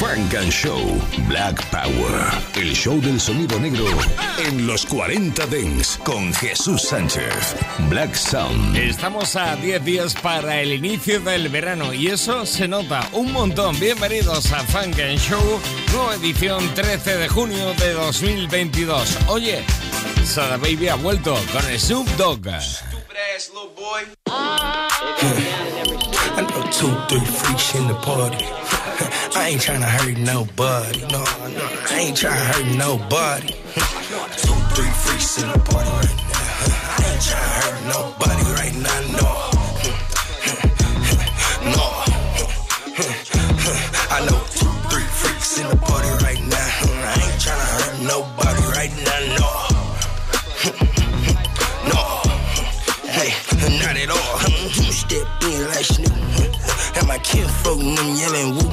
[0.00, 0.80] Funk and Show
[1.28, 2.32] Black Power.
[2.54, 3.84] El show del sonido negro
[4.38, 7.54] en los 40 Dents con Jesús Sánchez.
[7.90, 8.78] Black Sound.
[8.78, 13.78] Estamos a 10 días para el inicio del verano y eso se nota un montón.
[13.78, 15.60] Bienvenidos a Funk and Show,
[15.92, 19.18] nueva edición 13 de junio de 2022.
[19.28, 19.62] Oye,
[20.24, 22.48] Sada Baby ha vuelto con el Snoop Dogg.
[26.32, 28.44] I know two, three freaks in the party.
[29.34, 31.00] I ain't tryna hurt nobody.
[31.10, 33.48] No, no, I ain't tryna hurt nobody.
[34.38, 36.38] two, three freaks in the party right now.
[36.98, 39.00] I ain't tryna hurt nobody right now.
[39.18, 39.28] No.
[41.74, 41.86] No.
[44.12, 46.19] I know two, three freaks in the party right
[55.10, 56.59] that bean like Snoop.
[56.96, 58.70] And my kinfolk them yelling woo.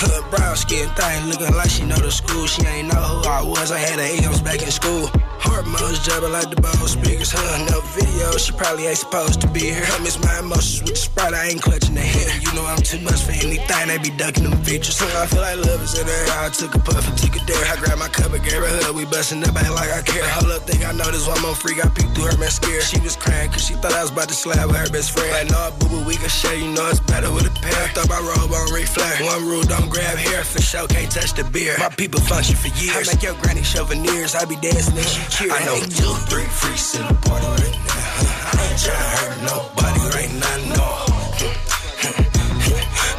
[0.00, 2.46] Her brown skin thing looking like she know the school.
[2.46, 3.70] She ain't know who I was.
[3.70, 5.08] I had her AMs back in school.
[5.40, 7.32] Hormones jumping like the ball speakers.
[7.32, 7.64] Huh?
[7.68, 8.36] No video.
[8.36, 9.84] She probably ain't supposed to be here.
[9.84, 11.34] I miss my emotions with the sprite.
[11.34, 12.28] I ain't clutching the hair.
[12.40, 13.88] You know I'm too much for anything.
[13.88, 14.96] They be ducking them features.
[14.96, 16.26] So I feel like love is in there.
[16.44, 17.64] I took a puff and took a dare.
[17.72, 18.96] I grabbed my cup and gave her hug.
[18.96, 20.28] We busting up back like I care.
[20.36, 21.80] Hold up, think I know this one more freak.
[21.84, 22.82] I peeked through her mascara.
[22.84, 25.32] She was crying cause she thought I was about to slap with her best friend.
[25.32, 26.56] Like, no, boo boo, we can share.
[26.56, 27.88] You know it's better with a pair.
[27.94, 29.22] Throw my robe on Ric Flair.
[29.24, 30.42] One rule, don't grab hair.
[30.44, 31.76] For sure, can't touch the beer.
[31.78, 33.08] My people function for years.
[33.08, 34.34] I make your granny show veneers.
[34.34, 35.52] I be dancing and she cheer.
[35.52, 38.52] I know two, three freaks in the party right now.
[38.52, 40.80] I ain't tryna hurt nobody right now, no.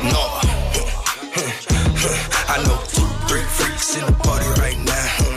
[0.02, 0.17] No.
[2.54, 5.30] I know two, three freaks in the party right now.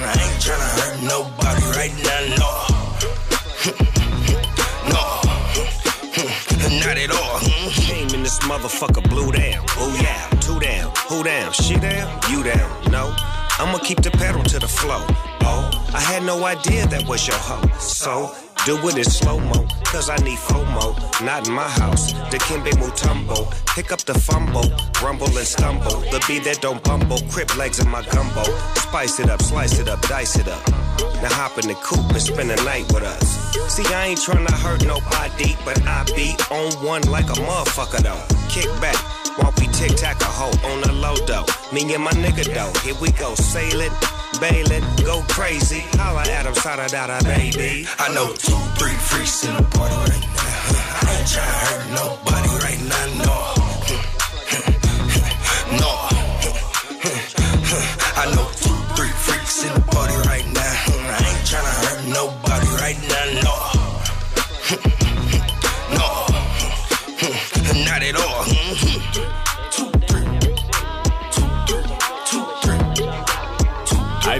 [8.54, 9.64] Motherfucker blue down.
[9.76, 12.70] Oh yeah, two down, who down, she down, you down.
[12.90, 13.12] No,
[13.58, 15.04] I'ma keep the pedal to the flow.
[15.42, 17.68] Oh, I had no idea that was your hoe.
[17.78, 18.32] So
[18.64, 20.96] do it in slow mo, cause I need FOMO.
[21.24, 22.12] Not in my house.
[22.32, 23.50] Dikembe Mutombo.
[23.74, 24.64] Pick up the fumble,
[25.02, 26.00] rumble and stumble.
[26.10, 28.44] The beat that don't bumble, crip legs in my gumbo.
[28.74, 30.66] Spice it up, slice it up, dice it up.
[31.20, 33.52] Now hop in the coupe and spend the night with us.
[33.74, 38.24] See, I ain't tryna hurt nobody, but I be on one like a motherfucker though.
[38.48, 38.96] Kick back.
[39.36, 41.44] While we tic tac a hoe on the low dough.
[41.72, 43.90] Me and my nigga though, here we go sailing,
[44.50, 45.80] bailing, go crazy.
[45.96, 47.20] Holla at him, sada da.
[47.22, 47.86] baby.
[47.98, 51.06] I know two, three freaks in the party right now.
[51.06, 53.36] I ain't tryna hurt nobody right now, no.
[55.80, 55.90] No.
[58.20, 60.74] I know two, three freaks in the party right now.
[61.16, 63.54] I ain't tryna hurt nobody right now, no.
[65.98, 66.08] No.
[67.84, 68.53] Not at all.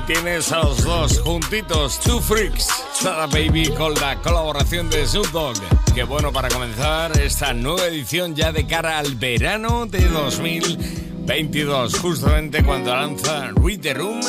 [0.07, 5.57] Tienes a los dos juntitos, Two Freaks, Sada Baby con la colaboración de Snoop Dogg.
[5.95, 12.63] Qué bueno para comenzar esta nueva edición ya de cara al verano de 2022, justamente
[12.63, 14.21] cuando lanza Read the Room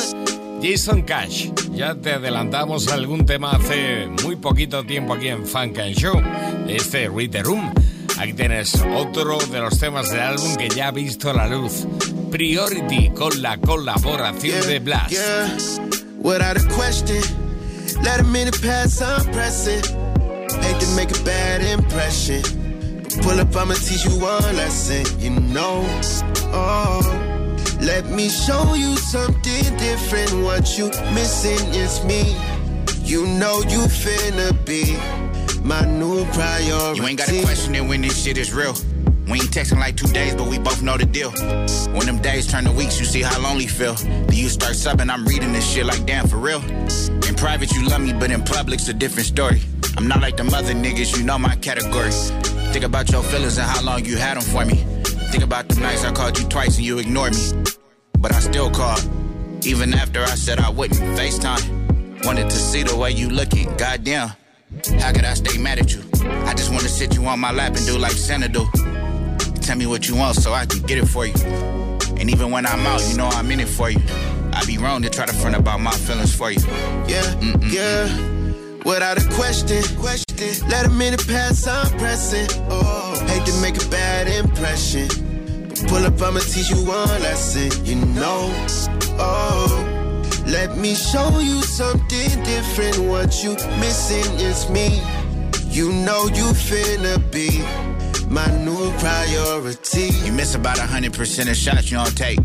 [0.62, 1.50] Jason Cash.
[1.72, 6.20] Ya te adelantamos algún tema hace muy poquito tiempo aquí en Funk and Show,
[6.68, 7.72] este Read the Room.
[8.18, 11.86] Aquí tienes otro de los temas del álbum que ya ha visto la luz.
[12.36, 15.10] Priority con la colaboración de Blxst.
[15.10, 15.56] Yeah,
[16.18, 17.22] without a question.
[18.02, 19.80] Let a minute pass, I'm pressing.
[20.60, 22.42] Hate to make a bad impression.
[23.04, 25.82] But pull up, I'ma teach you one lesson, you know.
[26.52, 27.00] Oh,
[27.80, 30.30] let me show you something different.
[30.44, 32.36] What you missing is me.
[33.02, 34.94] You know you finna be
[35.64, 37.00] my new priority.
[37.00, 38.74] You ain't gotta question it when this shit is real.
[39.28, 41.32] We ain't texting like two days, but we both know the deal.
[41.92, 43.94] When them days turn to weeks, you see how lonely feel.
[43.94, 46.62] Then you start subbing, I'm reading this shit like damn for real.
[46.62, 49.62] In private, you love me, but in public's a different story.
[49.96, 52.12] I'm not like the other niggas, you know my category.
[52.72, 54.76] Think about your feelings and how long you had them for me.
[55.32, 57.64] Think about the nights I called you twice and you ignored me.
[58.18, 59.02] But I still called,
[59.66, 61.00] even after I said I wouldn't.
[61.18, 63.74] FaceTime, wanted to see the way you looking.
[63.76, 64.28] Goddamn,
[65.00, 66.02] how could I stay mad at you?
[66.44, 68.68] I just wanna sit you on my lap and do like Santa do.
[69.66, 71.34] Tell me what you want so I can get it for you.
[72.18, 73.98] And even when I'm out, you know I'm in it for you.
[74.52, 76.60] I be wrong to try to front about my feelings for you.
[77.08, 77.72] Yeah, Mm-mm-mm.
[77.72, 78.84] yeah.
[78.84, 80.68] Without a question, question.
[80.68, 82.46] Let a minute pass, I'm pressing.
[82.70, 85.08] Oh, hate to make a bad impression.
[85.68, 87.84] But pull up, I'ma teach you one lesson.
[87.84, 88.54] You know,
[89.18, 92.98] oh, let me show you something different.
[93.00, 95.02] What you missing is me.
[95.68, 100.08] You know you finna be my new priority.
[100.24, 102.38] You miss about a hundred percent of shots you don't take.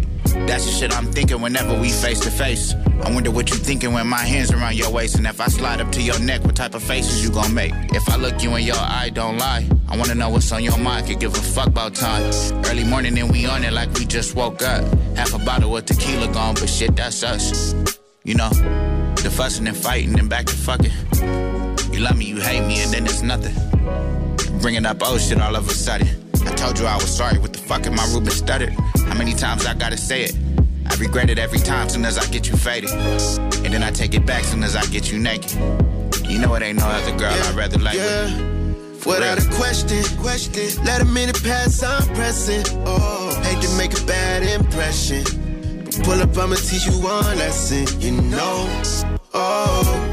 [0.48, 2.74] That's the shit I'm thinking whenever we face to face.
[3.04, 5.82] I wonder what you thinking when my hands around your waist, and if I slide
[5.82, 7.74] up to your neck, what type of faces you gonna make?
[7.94, 9.68] If I look you in your eye, don't lie.
[9.90, 12.24] I wanna know what's on your mind, could give a fuck about time.
[12.66, 14.84] Early morning and we on it like we just woke up.
[15.16, 17.74] Half a bottle of tequila gone, but shit, that's us.
[18.24, 18.50] You know,
[19.16, 20.92] the fussing and fighting and back to fucking.
[21.92, 23.71] You love me, you hate me, and then it's nothing.
[24.62, 26.08] Bringing up old shit all of a sudden.
[26.46, 27.40] I told you I was sorry.
[27.40, 28.70] What the fuck in my Ruben stuttered?
[29.08, 30.36] How many times I gotta say it?
[30.86, 32.92] I regret it every time soon as I get you faded.
[32.92, 35.52] And then I take it back soon as I get you naked.
[36.30, 38.26] You know it ain't no other girl yeah, I'd rather like yeah.
[38.26, 39.06] with.
[39.08, 39.52] Without real.
[39.52, 40.86] a question, question.
[40.86, 42.64] Let a minute pass, I'm pressing.
[42.86, 45.24] Oh, hate to make a bad impression.
[45.86, 48.00] But pull up, I'ma teach you one lesson.
[48.00, 48.82] You know,
[49.34, 50.11] oh.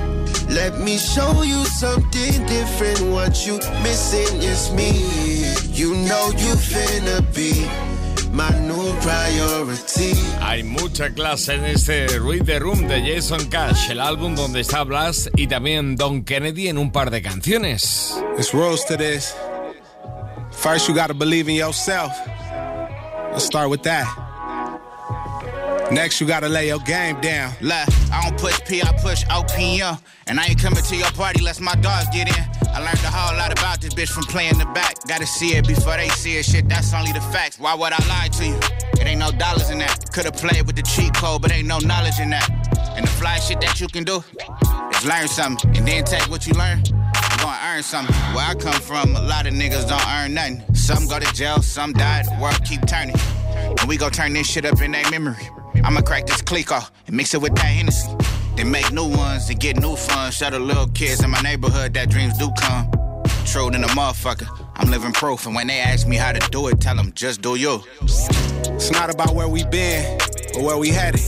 [0.49, 3.01] Let me show you something different.
[3.13, 4.93] What you missing is me.
[5.73, 7.69] You know you finna be
[8.33, 10.15] my new priority.
[10.41, 14.85] Hay mucha clase en este Read the Room de Jason Cash, el álbum donde está
[14.85, 18.15] Blast y también Don Kennedy en un par de canciones.
[18.39, 19.35] It's rules to this.
[20.51, 22.13] First, you gotta believe in yourself.
[23.33, 24.28] Let's start with that.
[25.91, 27.53] Next, you gotta lay your game down.
[27.63, 30.01] Look, I don't push P, I push OPM.
[30.27, 32.69] And I ain't coming to your party unless my dogs get in.
[32.69, 34.97] I learned a whole lot about this bitch from playing the back.
[35.07, 36.45] Gotta see it before they see it.
[36.45, 37.59] Shit, that's only the facts.
[37.59, 38.59] Why would I lie to you?
[39.01, 40.13] It ain't no dollars in that.
[40.13, 42.49] Could've played with the cheat code, but ain't no knowledge in that.
[42.95, 44.23] And the fly shit that you can do
[44.93, 46.83] is learn something and then take what you learn.
[47.39, 48.15] Gonna earn something.
[48.35, 50.63] Where I come from, a lot of niggas don't earn nothing.
[50.75, 52.27] Some go to jail, some died.
[52.41, 53.17] World keep turning.
[53.81, 55.49] And we gon' turn this shit up in their memory.
[55.85, 58.09] I'ma crack this clique off and mix it with that Hennessy.
[58.57, 60.37] Then make new ones and get new funds.
[60.37, 62.91] Show the little kids in my neighborhood that dreams do come.
[63.45, 64.49] True than a motherfucker.
[64.77, 67.41] I'm living proof, and when they ask me how to do it, tell them just
[67.41, 67.83] do you.
[68.03, 70.19] It's not about where we been,
[70.53, 71.21] but where we headed.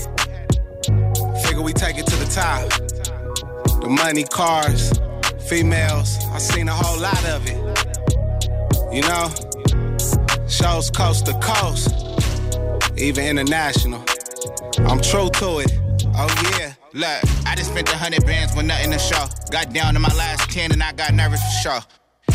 [1.44, 2.68] Figure we take it to the top.
[3.80, 4.92] The money, cars,
[5.48, 7.58] females, I seen a whole lot of it.
[8.92, 9.28] You know,
[10.48, 11.88] shows coast to coast,
[12.98, 14.04] even international.
[14.88, 15.72] I'm true to it.
[16.16, 16.74] Oh yeah.
[16.92, 19.26] Look, I just spent a hundred bands with nothing to show.
[19.50, 21.80] Got down to my last ten and I got nervous for sure.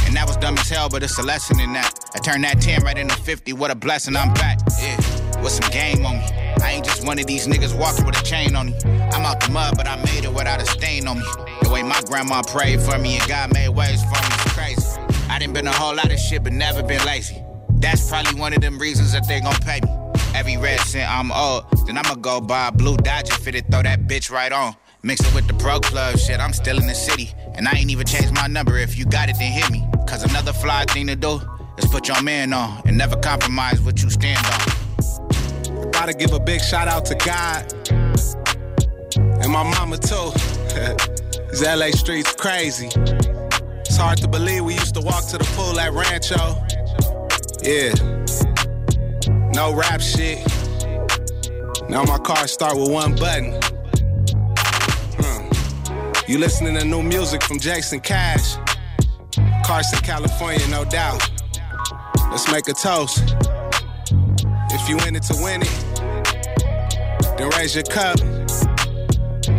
[0.05, 1.91] And that was dumb as hell, but it's a lesson in that.
[2.13, 3.53] I turned that 10 right into 50.
[3.53, 4.59] What a blessing, I'm back.
[4.79, 4.97] Yeah,
[5.41, 6.25] with some game on me.
[6.61, 8.75] I ain't just one of these niggas walking with a chain on me.
[8.85, 11.25] I'm out the mud, but I made it without a stain on me.
[11.63, 14.99] The way my grandma prayed for me and God made ways for me is crazy.
[15.29, 17.43] I done been a whole lot of shit, but never been lazy.
[17.71, 20.04] That's probably one of them reasons that they gon' pay me.
[20.35, 24.01] Every red cent I'm old, then I'ma go buy a blue Dodger fitted, throw that
[24.01, 24.75] bitch right on.
[25.01, 27.31] Mix it with the pro club shit, I'm still in the city.
[27.53, 28.77] And I ain't even changed my number.
[28.77, 29.87] If you got it, then hit me.
[30.07, 31.39] Cause another fly thing to do
[31.77, 35.91] is put your man on and never compromise what you stand on.
[35.91, 37.73] Gotta give a big shout out to God
[39.17, 40.31] and my mama too.
[41.49, 42.89] These LA streets crazy.
[43.85, 46.61] It's hard to believe we used to walk to the pool at Rancho.
[47.63, 48.54] Yeah.
[49.55, 50.45] No rap shit.
[51.87, 53.57] Now my car start with one button.
[56.27, 58.57] You listening to new music from Jason Cash.
[59.65, 61.21] Carson, California, no doubt.
[62.31, 63.23] Let's make a toast.
[64.71, 68.19] If you in it to win it, then raise your cup.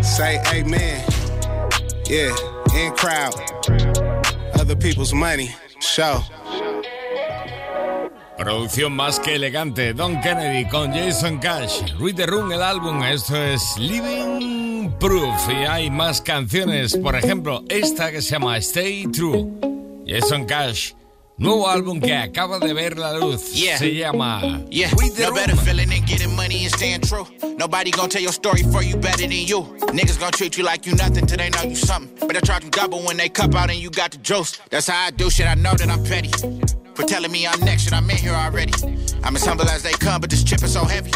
[0.05, 1.05] Say amen.
[2.07, 2.37] Yeah,
[2.77, 3.35] in crowd.
[4.61, 5.55] Other people's money.
[5.81, 6.21] Show.
[8.39, 11.95] Producción más que elegante, Don Kennedy con Jason Cash.
[11.99, 15.49] Read the Room, el álbum, esto es Living Proof.
[15.49, 19.51] Y hay más canciones, por ejemplo, esta que se llama Stay True.
[20.07, 20.93] Jason Cash.
[21.39, 23.41] Nuevo álbum que acaba de ver la luz.
[23.53, 24.91] Se llama Yeah.
[25.19, 27.27] No better feeling than getting money and staying true.
[27.59, 29.77] Nobody gonna tell your story for you better than you.
[29.93, 32.27] Niggas gonna treat you like you nothing till they know you something.
[32.27, 34.59] Better try to double when they cup out and you got the juice.
[34.71, 35.47] That's how I do shit.
[35.47, 36.31] I know that I'm petty.
[36.97, 38.73] For telling me I'm next and I'm in here already.
[39.23, 41.13] I'm as humble as they come, but this chip is so heavy.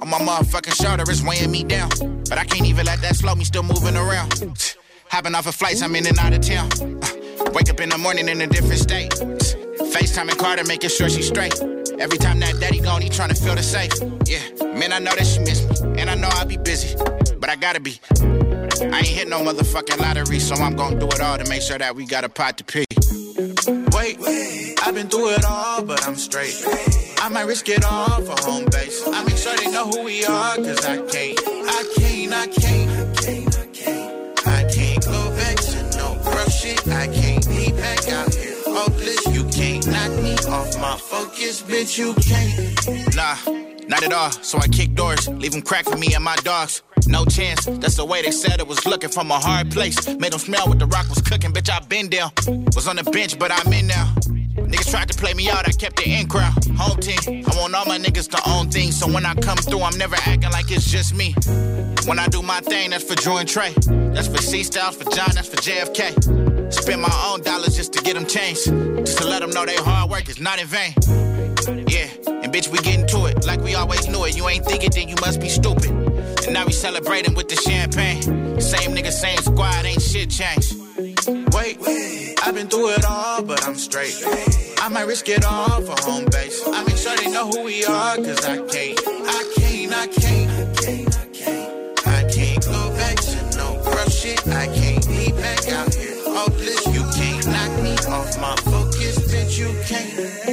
[0.00, 1.90] On my motherfucking shoulder, it's weighing me down.
[2.28, 4.76] But I can't even let that slow me, still moving around.
[5.08, 6.70] Hopping off of flights, I'm in and out of town.
[7.02, 9.10] Uh, wake up in the morning in a different state.
[9.10, 11.54] FaceTiming Carter, making sure she's straight.
[11.98, 13.92] Every time that daddy gone, he trying to feel the safe.
[14.26, 14.40] Yeah,
[14.78, 16.96] man, I know that she miss me, and I know I'll be busy,
[17.38, 18.00] but I gotta be.
[18.12, 21.78] I ain't hit no motherfucking lottery, so I'm gonna do it all to make sure
[21.78, 22.84] that we got a pot to pee.
[24.94, 26.54] I've been through it all, but I'm straight.
[27.20, 29.02] I might risk it all for home base.
[29.04, 32.90] I make sure they know who we are, cause I can't, I can't, I can't,
[32.92, 34.46] I can't, I can't.
[34.46, 36.86] I can't go back to no broke shit.
[36.86, 39.26] I can't be back out here hopeless.
[39.34, 41.98] You can't knock me off my focus, bitch.
[41.98, 43.16] You can't.
[43.16, 43.34] Nah.
[43.88, 46.82] Not at all, so I kick doors, leave them crack for me and my dogs.
[47.08, 50.06] No chance, that's the way they said it was looking from a hard place.
[50.06, 52.30] Made them smell what the rock was cooking, bitch, I been down.
[52.76, 54.14] Was on the bench, but I'm in now.
[54.56, 56.52] Niggas tried to play me out, I kept it in crowd.
[56.76, 59.82] Home team, I want all my niggas to own things, so when I come through,
[59.82, 61.34] I'm never acting like it's just me.
[62.06, 63.72] When I do my thing, that's for Drew and Trey.
[64.14, 66.72] That's for C Styles, for John, that's for JFK.
[66.72, 68.66] Spend my own dollars just to get them changed.
[69.04, 70.94] Just to let them know they hard work is not in vain.
[71.88, 74.36] Yeah, and bitch, we getting to it like we always knew it.
[74.36, 75.90] You ain't thinking, then you must be stupid.
[75.90, 78.22] And now we celebrating with the champagne.
[78.60, 80.76] Same nigga, same squad, ain't shit changed.
[81.54, 84.22] Wait, wait, I've been through it all, but I'm straight.
[84.78, 86.62] I might risk it all for home base.
[86.66, 90.50] I make sure they know who we are, cause I can't, I can't, I can't,
[90.50, 92.06] I can't, I can't.
[92.06, 94.46] I can't go back to no rough shit.
[94.48, 96.86] I can't be back out here hopeless.
[96.88, 99.58] You can't knock me off my focus, bitch.
[99.58, 100.43] You can't.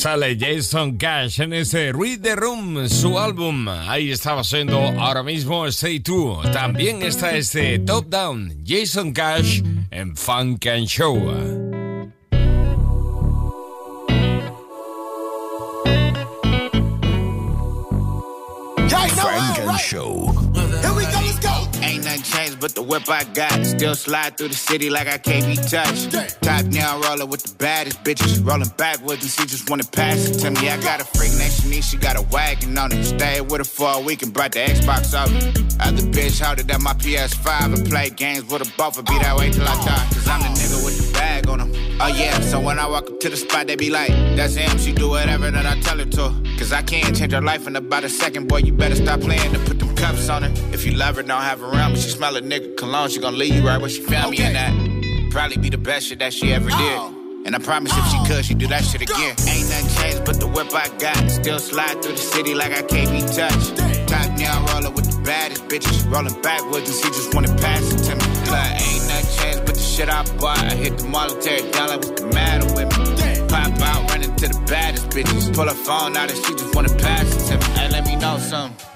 [0.00, 3.68] Sale Jason Cash en ese Read the Room, su álbum.
[3.68, 6.50] Ahí estaba siendo ahora mismo Stay True.
[6.54, 10.86] También está este Top Down, Jason Cash en Funk and.
[10.86, 11.59] Show.
[22.70, 23.64] But the whip I got.
[23.64, 26.12] Still slide through the city like I can't be touched.
[26.42, 28.44] Top down roller with the baddest bitches.
[28.44, 30.68] Rolling backwards and she just wanna pass it to me.
[30.68, 33.04] I got a freak nation, she got a wagon on it.
[33.04, 35.36] Stayed with her for a week and brought the Xbox over.
[35.80, 38.96] Other bitch held it at my PS5 and played games with her both.
[39.06, 40.06] Be that way till I die.
[40.12, 41.09] Cause I'm the nigga with the bag on them.
[42.02, 44.78] Oh yeah, so when I walk up to the spot, they be like, that's him,
[44.78, 46.34] she do whatever that I tell her to.
[46.58, 49.52] Cause I can't change her life in about a second, boy, you better stop playing
[49.52, 50.52] to put them cups on her.
[50.72, 53.20] If you love her, don't have her around, but she smell a nigga cologne, she
[53.20, 54.42] gon' leave you right where she found okay.
[54.42, 55.30] me in that.
[55.30, 56.78] Probably be the best shit that she ever did.
[56.78, 57.14] Oh.
[57.44, 58.24] And I promise if she oh.
[58.26, 59.36] could, she'd do that shit again.
[59.46, 61.30] Ain't nothing changed but the whip I got.
[61.30, 63.76] Still slide through the city like I can't be touched.
[64.08, 66.10] Top down roller with the baddest bitches.
[66.10, 68.50] Rolling backwards and she just wanna pass it to me.
[68.50, 69.69] Like, ain't nothing changed
[70.00, 70.58] shit I bought.
[70.58, 73.48] I hit the military down like what's the matter with me?
[73.48, 75.54] Pop out, running to the baddest bitches.
[75.54, 77.74] Pull her phone out and she just wanna pass it to me.
[77.74, 78.89] Hey, let me know something.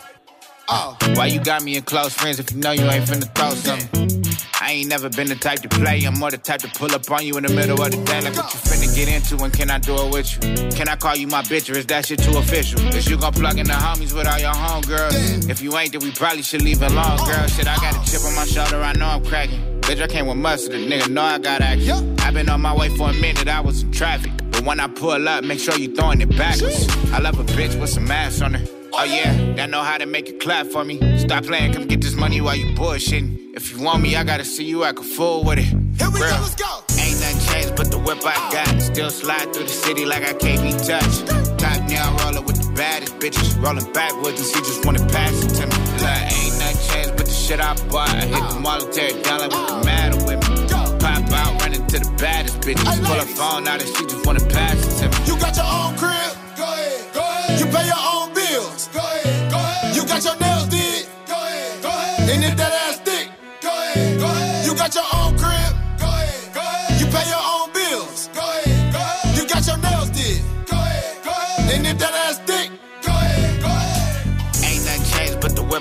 [0.68, 3.50] Oh, why you got me in close friends if you know you ain't finna throw
[3.50, 4.23] something?
[4.61, 6.02] I ain't never been the type to play.
[6.04, 8.23] I'm more the type to pull up on you in the middle of the day.
[8.23, 10.71] Like what you finna get into and can I do it with you?
[10.71, 12.80] Can I call you my bitch or is that shit too official?
[12.94, 15.50] Is you gon' plug in the homies with all your homegirls?
[15.50, 17.47] If you ain't, then we probably should leave it alone, girl.
[17.47, 19.61] Shit, I got a chip on my shoulder, I know I'm cracking.
[19.83, 22.18] Bitch, I came with mustard, nigga know I got action.
[22.21, 24.33] i been on my way for a minute, I was in traffic.
[24.50, 26.88] But when I pull up, make sure you throwing it backwards.
[27.12, 28.84] I love a bitch with some ass on her.
[28.96, 31.18] Oh yeah, that know how to make it clap for me.
[31.18, 33.54] Stop playing, come get this money while you bullshitting.
[33.56, 35.64] If you want me, I gotta see you act a fool with it.
[35.64, 36.70] Here we Girl, go, let's go.
[36.96, 38.80] Ain't nothing changed but the whip I got.
[38.80, 41.26] Still slide through the city like I can't be touched.
[41.58, 43.60] Top down roller with the baddest bitches.
[43.60, 45.76] Rolling backwards and she just wanna pass it to me.
[45.98, 48.10] Like, ain't nothing changed but the shit I bought.
[48.10, 50.68] I hit the military down like what's the matter with me?
[51.02, 53.04] Pop out, running to the baddest bitches.
[53.04, 55.26] Pull her phone out and she just wanna pass it to me.
[55.26, 56.13] You got your own crib?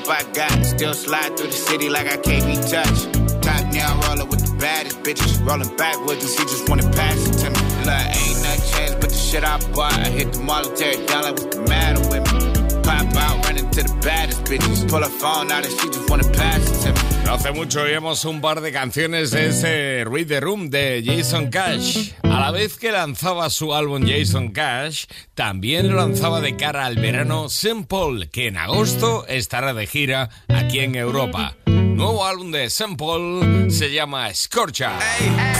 [0.05, 0.65] Whip I got.
[0.65, 3.13] Still slide through the city like I can't be touched.
[3.41, 5.45] Top down roller with the baddest bitches.
[5.45, 7.85] Rolling backwards and she just wanna pass it to me.
[7.85, 9.93] Like ain't nothing changed but the shit I bought.
[9.93, 12.81] I hit the military down like what's the matter with me.
[12.83, 14.89] Pop out, running to the baddest bitches.
[14.89, 17.12] Pull her phone out and she just wanna pass it to me?
[17.25, 21.49] No hace mucho oíamos un par de canciones de ese Read the Room de Jason
[21.49, 22.11] Cash.
[22.23, 26.95] A la vez que lanzaba su álbum Jason Cash, también lo lanzaba de cara al
[26.95, 31.55] verano Simple, que en agosto estará de gira aquí en Europa.
[31.65, 34.99] Nuevo álbum de Simple se llama Scorcha.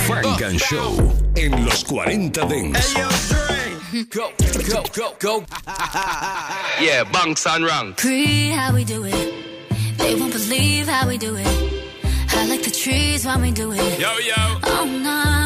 [0.06, 2.94] Frank and Show en los 40 Dents.
[4.14, 4.32] go,
[4.68, 5.44] go, go, go.
[6.82, 7.98] yeah, bunks and rank.
[7.98, 9.53] Pre, how we do it.
[9.98, 11.48] They won't believe how we do it.
[12.30, 14.00] I like the trees when we do it.
[14.00, 14.34] Yo, yo.
[14.64, 15.43] Oh, no, no.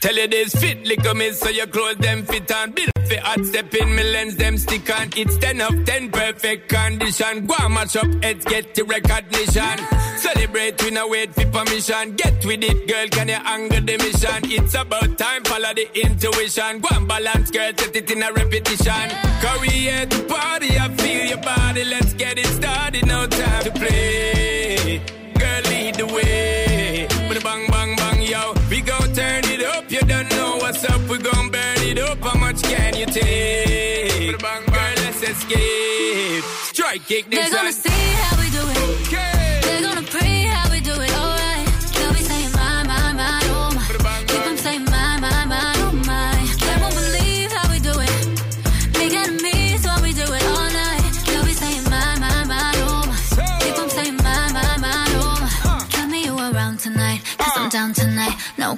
[0.00, 2.70] Tell you this fit, lick me so your clothes them fit on.
[2.70, 5.10] Bill fi hot step in me lens them stick on.
[5.14, 7.44] It's 10 of 10 perfect condition.
[7.46, 9.76] Go and match up heads get the recognition.
[10.16, 12.16] Celebrate we no wait for permission.
[12.16, 14.40] Get with it girl can you anger the mission.
[14.50, 16.80] It's about time follow the intuition.
[16.80, 19.06] Go and balance girl set it in a repetition.
[19.44, 21.84] Career to party I feel your body.
[21.84, 23.06] Let's get it started.
[23.06, 25.02] No time to play.
[25.38, 27.06] Girl lead the way.
[27.28, 28.54] But bang bang bang yo.
[28.70, 29.49] We gon' turn
[29.90, 30.02] up.
[30.02, 31.00] You don't know what's up.
[31.08, 32.18] We gon' burn it up.
[32.18, 34.38] How much can you take?
[34.38, 36.44] Girl, let's escape.
[36.72, 39.06] Strike kick this They're gonna see how we do it.
[39.06, 39.39] Okay.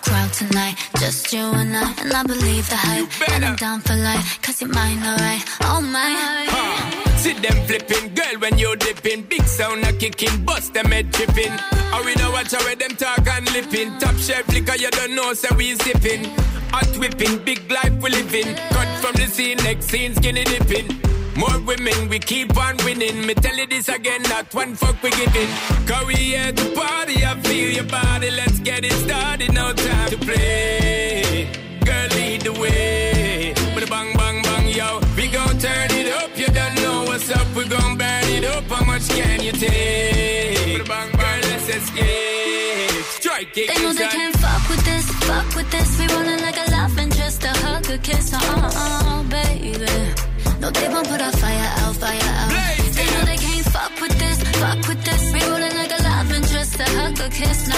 [0.02, 0.76] Crowd tonight.
[0.98, 1.94] Just you and I.
[2.02, 3.30] And I believe the hype.
[3.30, 4.40] And I'm down for life.
[4.42, 5.42] Cause you're mine, alright.
[5.62, 7.02] Oh my.
[7.16, 9.22] See them flipping, girl, when you dipping.
[9.22, 11.52] Big sound a kicking, bust them head tripping.
[11.94, 13.96] Or we don't watch how them talk and lipping.
[13.98, 16.24] Top shelf liquor, you don't know, so we sipping.
[16.74, 18.54] Hot whipping, big life we living.
[18.74, 20.88] Cut from the scene, next scene, skinny dipping.
[21.36, 23.26] More women, we keep on winning.
[23.26, 25.48] Me tell you this again, not one fuck we giving.
[25.86, 28.30] Cause we here to party, I feel your body.
[28.30, 31.48] Let's get it started, no time to play.
[31.84, 33.54] Girl, lead the way.
[33.74, 35.00] With a bang, bang, bang, yo.
[35.16, 37.46] We gon' turn it up, you don't know what's up.
[37.56, 40.78] We gon' burn it up, how much can you take?
[40.78, 43.04] With a bang, bang, let's escape.
[43.18, 45.98] Strike it, They know they can't fuck with this, fuck with this.
[45.98, 50.31] We rolling like a love and just a hug, a kiss, uh uh, baby.
[50.62, 52.52] No, they won't put our fire out, fire out.
[52.94, 55.32] They know they can't fuck with this, fuck with this.
[55.32, 56.44] We rolling like a love and
[56.78, 57.71] a hug, a kiss,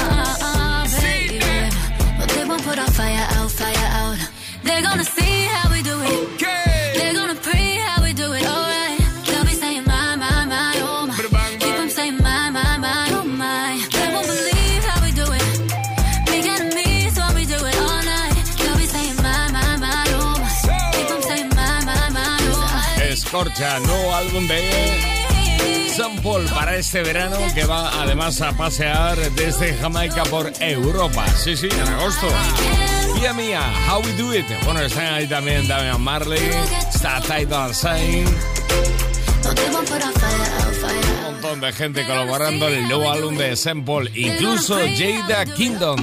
[23.34, 29.74] Escorcha, nuevo álbum de Sam Paul para este verano que va además a pasear desde
[29.74, 31.26] Jamaica por Europa.
[31.36, 32.28] Sí, sí, en agosto.
[33.16, 34.46] Mía mía, How We Do It.
[34.64, 36.48] Bueno, están ahí también Damian Marley,
[36.88, 38.24] está Tidal Sign,
[41.24, 45.44] No, they montón de gente colaborando en el nuevo álbum de Sam Paul, incluso Jada
[45.46, 45.96] Kingdom.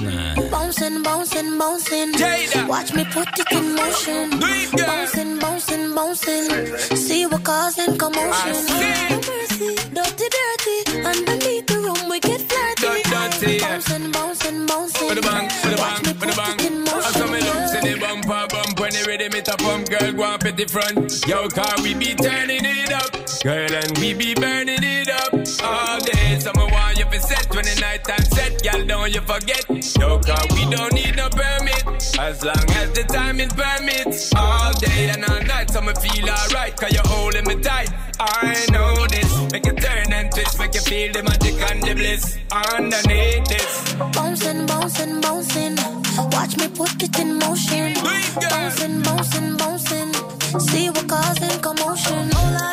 [0.50, 2.12] Bouncing, bouncing, bouncing.
[2.14, 2.66] Jada.
[2.66, 4.30] Watch me put it in motion.
[4.40, 6.96] Bouncing, bouncing, bouncing.
[6.96, 8.56] See what causing commotion.
[8.68, 11.06] Oh, mercy, dirty, dirty.
[11.06, 13.02] Underneath the room we get flirty.
[13.08, 13.60] Dirty.
[13.60, 15.08] Bouncing, bouncing, bouncing.
[15.08, 16.58] With a bang, with Watch bang, me with put bang.
[16.58, 17.46] it in I saw me motion.
[17.46, 20.56] look, see the bumper bump when the rhythm it a pump, girl, go up at
[20.56, 21.26] the front.
[21.28, 23.10] Yo, car, we be turning it up,
[23.42, 25.32] girl, and we be burning it up
[25.64, 26.38] all day.
[26.38, 29.64] Summer want you for set when the night time set, girl, don't you forget.
[29.98, 31.82] Yo, car, we don't need no permit,
[32.18, 34.32] as long as the time timing permits.
[34.34, 37.90] All day and all night, so me feel alright, cause you're holding me tight.
[38.20, 41.94] I know this, make you turn and twist, make you feel the magic and the
[41.94, 43.94] bliss underneath this.
[44.14, 45.76] Bouncing, bouncing, bouncing.
[46.30, 47.94] Watch me put it in motion.
[47.94, 48.50] Do it, girl.
[48.50, 50.12] Bouncing, bouncing, bouncing.
[50.60, 52.30] See what causing commotion.
[52.34, 52.71] Oh Lord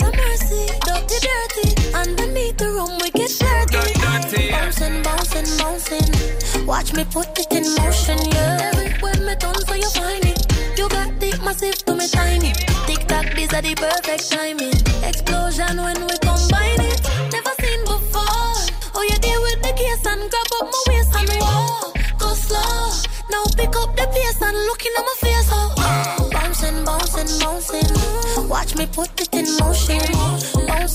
[2.00, 3.30] Underneath the room we get.
[3.72, 4.52] Dirty.
[4.52, 6.66] Bouncing, bouncing, bouncing.
[6.66, 8.72] Watch me put it in motion, yeah.
[8.72, 10.40] Everywhere me done so you find it.
[10.78, 12.54] You got the massive to me tiny.
[12.88, 14.80] Tick tock, these are the perfect timing.
[15.04, 17.02] Explosion when we combine it.
[17.36, 18.56] Never seen before.
[18.96, 21.92] Oh, you deal with the case and grab up my waist and roll.
[22.16, 22.96] Go slow.
[23.30, 25.50] Now pick up the pace and look in my face.
[25.52, 26.30] Oh, oh.
[26.32, 28.48] bouncing, bouncing, bouncing.
[28.48, 30.00] Watch me put it in motion.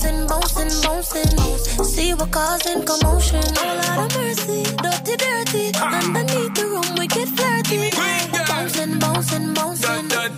[0.05, 1.83] Bouncing, bouncing, bouncing.
[1.83, 3.41] See what causing commotion.
[3.57, 5.71] Oh, Lord of mercy, dirty, dirty.
[5.81, 6.14] Underneath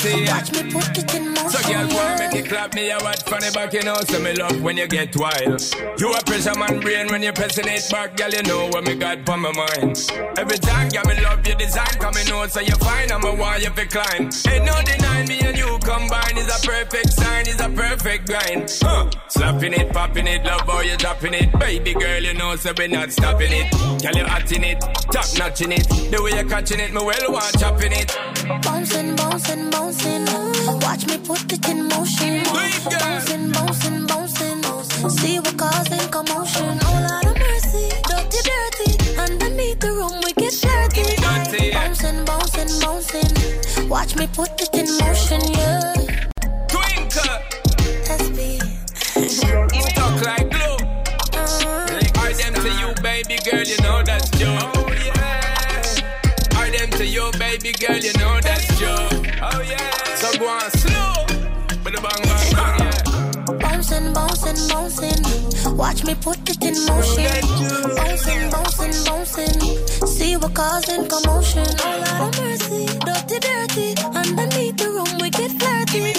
[0.07, 0.25] bouncing.
[0.25, 0.37] Dirty, yeah.
[0.37, 1.49] Watch me put it in motion.
[1.49, 3.95] So girl, go and make it clap me a watch from the back, you know.
[4.07, 5.61] So me love when you get wild.
[5.99, 8.29] You a pressure man brain when you pressing it back, girl.
[8.29, 9.97] You know what me got for my mind.
[10.37, 13.11] Every time, girl, me love your design, come me know so you fine.
[13.11, 14.29] I'm a why you climb.
[14.47, 18.71] Ain't no denying me and you combine is a perfect sign, is a perfect grind.
[18.81, 19.09] Huh.
[19.29, 22.21] Slapping it, popping it, love how you dropping it, baby girl.
[22.21, 23.71] You know so we not stopping it.
[24.01, 24.79] Girl, you hot in it,
[25.11, 25.87] top notching it.
[25.87, 28.15] The way you catching it, me well want chopping it.
[28.63, 29.96] Bouncing, bouncing, bouncing.
[29.97, 32.43] Watch me put it in motion.
[32.43, 32.99] girl.
[32.99, 35.09] Bouncing, bouncing, bouncing.
[35.09, 36.77] See what causing commotion.
[36.83, 39.19] Oh Lord of mercy, dirty, dirty.
[39.19, 40.53] Underneath the room we get.
[40.61, 41.71] Dirty.
[41.71, 43.89] Bouncing, bouncing, bouncing.
[43.89, 45.93] Watch me put it in motion, yeah.
[46.67, 47.37] Twinkle.
[48.21, 48.61] SB.
[49.73, 50.77] you talk like glue.
[51.33, 54.57] Uh, I them to you, baby girl, you know that's Joe.
[54.61, 56.51] Oh, yeah.
[56.53, 58.76] I them to you, baby girl, you know that's
[60.39, 61.13] go on slow.
[61.83, 63.57] But the bang, bang, bang, yeah.
[63.59, 65.77] Bouncing, bouncing, bouncing.
[65.77, 67.41] Watch me put it in motion.
[67.95, 69.96] Bouncing, bouncing, bouncing.
[70.53, 71.65] Causing commotion.
[72.19, 73.95] Oh mercy, dirty, dirty.
[74.15, 76.13] Underneath the room we get flirty.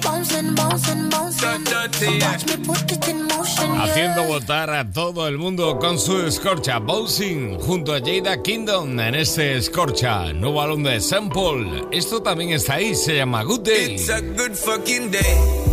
[0.00, 2.20] Bouncing, bouncing, bouncing.
[2.20, 3.80] Watch me put it in motion.
[3.80, 9.14] Haciendo votar a todo el mundo con su escorcha Bouncing junto a Jada Kingdom en
[9.14, 11.86] este escorcha, nuevo álbum de Sample.
[11.90, 13.94] Esto también está ahí, se llama Good Day.
[13.94, 15.70] It's a good fucking day.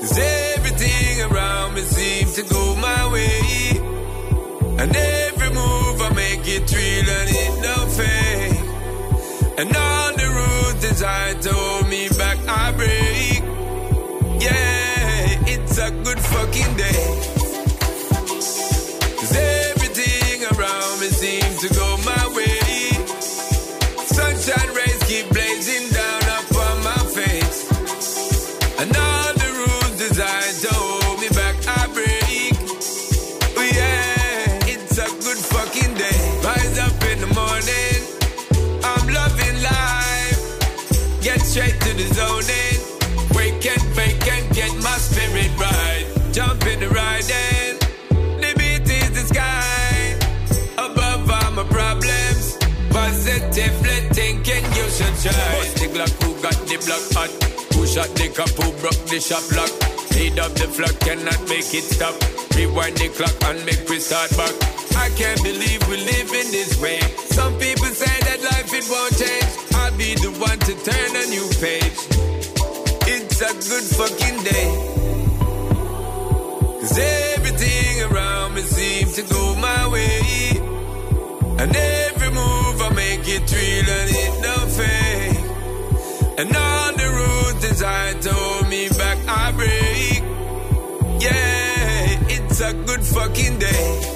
[0.00, 0.18] Cause
[0.56, 3.80] everything around me seems to go my way.
[4.78, 4.96] And
[6.60, 8.60] it real and it no fake.
[9.60, 13.42] And all the rules designed to hold me back, I break.
[14.40, 17.06] Yeah, it's a good fucking day.
[19.18, 22.58] Cause everything around me seems to go my way.
[24.06, 24.89] Sunshine rays
[55.24, 55.30] you.
[55.30, 57.30] Bust the Glock, who got the block hot?
[57.74, 59.72] Who shot the cup, who broke the shop lock?
[60.16, 62.14] Lead up the flock, cannot make it stop.
[62.56, 64.54] Rewind the clock and make we start back.
[64.96, 67.00] I can't believe we live in this way.
[67.32, 69.50] Some people say that life it won't change.
[69.80, 72.00] I'll be the one to turn a new page.
[73.08, 74.68] It's a good fucking day.
[76.80, 80.50] Cause everything around me seems to go my way.
[81.60, 82.59] And every move
[83.26, 85.50] it real and it no fake.
[86.38, 90.22] And all the rules designed to hold me back, I break.
[91.20, 94.09] Yeah, it's a good fucking day.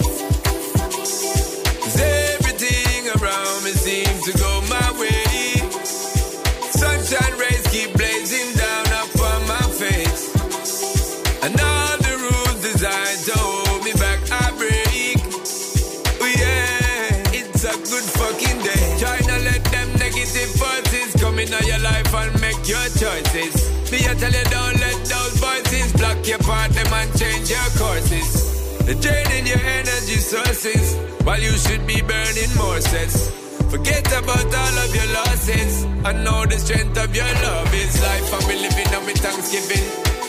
[21.54, 23.54] Into your life and make your choices.
[23.90, 27.70] Me I tell you don't let those voices block your path them and change your
[27.78, 28.78] courses.
[28.84, 33.30] They're draining your energy sources while you should be burning more sets.
[33.70, 35.84] Forget about all of your losses.
[36.04, 39.84] I know the strength of your love is life we living and we thanksgiving.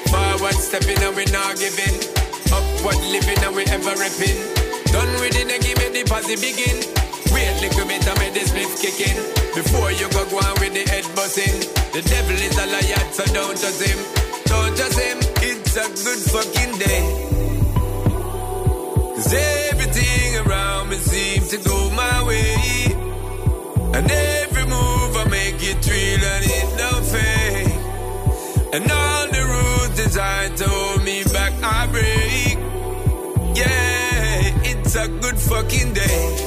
[0.09, 1.95] Forward stepping and we not giving.
[2.51, 4.39] Upward living and we ever ripping.
[4.91, 7.04] Done with it and give me the positive begin.
[7.33, 8.43] Wait little bit and make the
[8.81, 9.17] kicking.
[9.55, 11.59] Before you go go on with the head buzzing.
[11.93, 13.99] The devil is a liar, so don't trust him.
[14.45, 15.17] Don't trust him.
[15.47, 17.03] It's a good fucking day.
[19.15, 19.33] Cause
[19.71, 22.85] everything around me seems to go my way.
[23.95, 27.85] And every move I make it real and it no fake.
[28.75, 32.57] And all the rules designed to hold me back, I break.
[33.55, 36.44] Yeah, it's a good fucking day.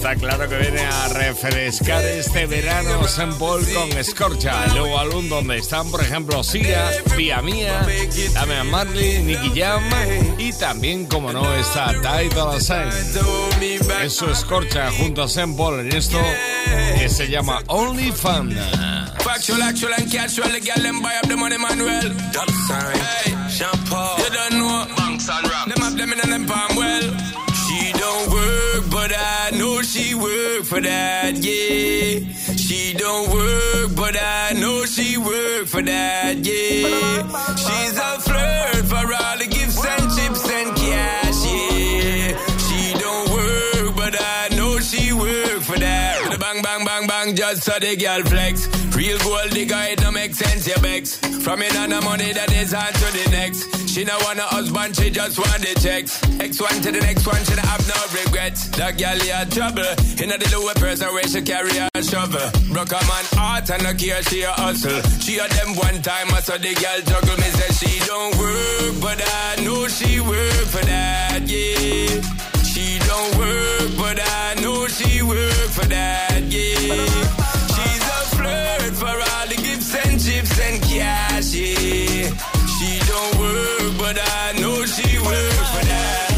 [0.00, 3.34] Está claro que viene a refrescar este verano St.
[3.38, 7.86] Paul con Scorcha, el nuevo álbum donde están, por ejemplo, Sia, Pia Mía,
[8.32, 9.84] Damian Marley, Nicky Jam
[10.38, 12.88] y también, como no, está Ty Dolla Sign.
[14.02, 15.54] Es su Scorcha junto a St.
[15.54, 16.18] Paul en esto
[16.98, 18.56] que se llama Only Fun.
[19.18, 20.50] Factual, actual, and casual.
[20.50, 22.08] The girl them buy up the money, Manuel.
[22.32, 22.96] Dollar sign.
[22.96, 24.16] Hey, Jean Paul.
[24.18, 24.86] You don't know.
[24.96, 25.74] Banks and rocks.
[25.74, 26.74] Them have them in them palm
[31.10, 32.56] that, yeah.
[32.56, 37.20] She don't work, but I know she work for that, yeah.
[37.62, 42.26] She's a flirt for all the gifts and chips and cash, yeah.
[42.66, 46.38] She don't work, but I know she work for that.
[46.38, 48.68] Bang, bang, bang, bang, just so the girl flex.
[48.96, 51.16] Real gold digger, it don't make sense, you vex.
[51.44, 53.66] From in on the money that is on to the next.
[53.88, 56.20] She no want a husband, she just want the checks.
[56.38, 58.59] X1 to the next one, she don't have no regrets.
[58.80, 59.92] That girl had trouble.
[60.24, 62.40] In the lower person where she carry a shovel.
[62.72, 65.04] Broke a man heart and a care she a hustle.
[65.20, 67.36] She a them one time, I saw the girl juggle.
[67.36, 72.24] Me say she don't work, but I know she work for that, yeah.
[72.64, 77.04] She don't work, but I know she work for that, yeah.
[77.76, 82.32] She's a flirt for all the gifts and chips and cash, yeah.
[82.80, 86.29] She don't work, but I know she work for that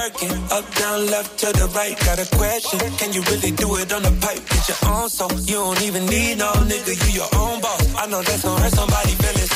[0.00, 0.32] working.
[0.56, 1.96] Up, down, left to the right.
[2.06, 2.80] Got a question.
[3.00, 4.42] Can you really do it on the pipe?
[4.48, 6.92] Get your own so you don't even need no nigga.
[7.04, 7.84] You your own boss.
[7.96, 9.52] I know that's gonna hurt somebody feelings.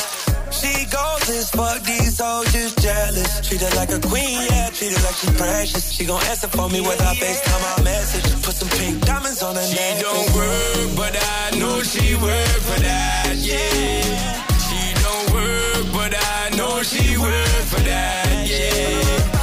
[0.59, 2.17] She goes as fuck these
[2.53, 3.31] just jealous.
[3.47, 4.69] Treat her like a queen, yeah.
[4.77, 5.91] Treat her like she precious.
[5.91, 8.25] She gon' answer for me with her FaceTime my message.
[8.45, 9.97] Put some pink diamonds on her neck.
[9.97, 14.37] She don't work, but I know she work for that, yeah.
[14.65, 19.34] She don't work, but I know she work for that, yeah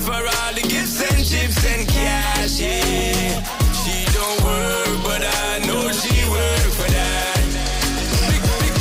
[0.00, 3.42] for all the gifts and chips and cash, yeah.
[3.80, 7.44] She don't work, but I know she work for that.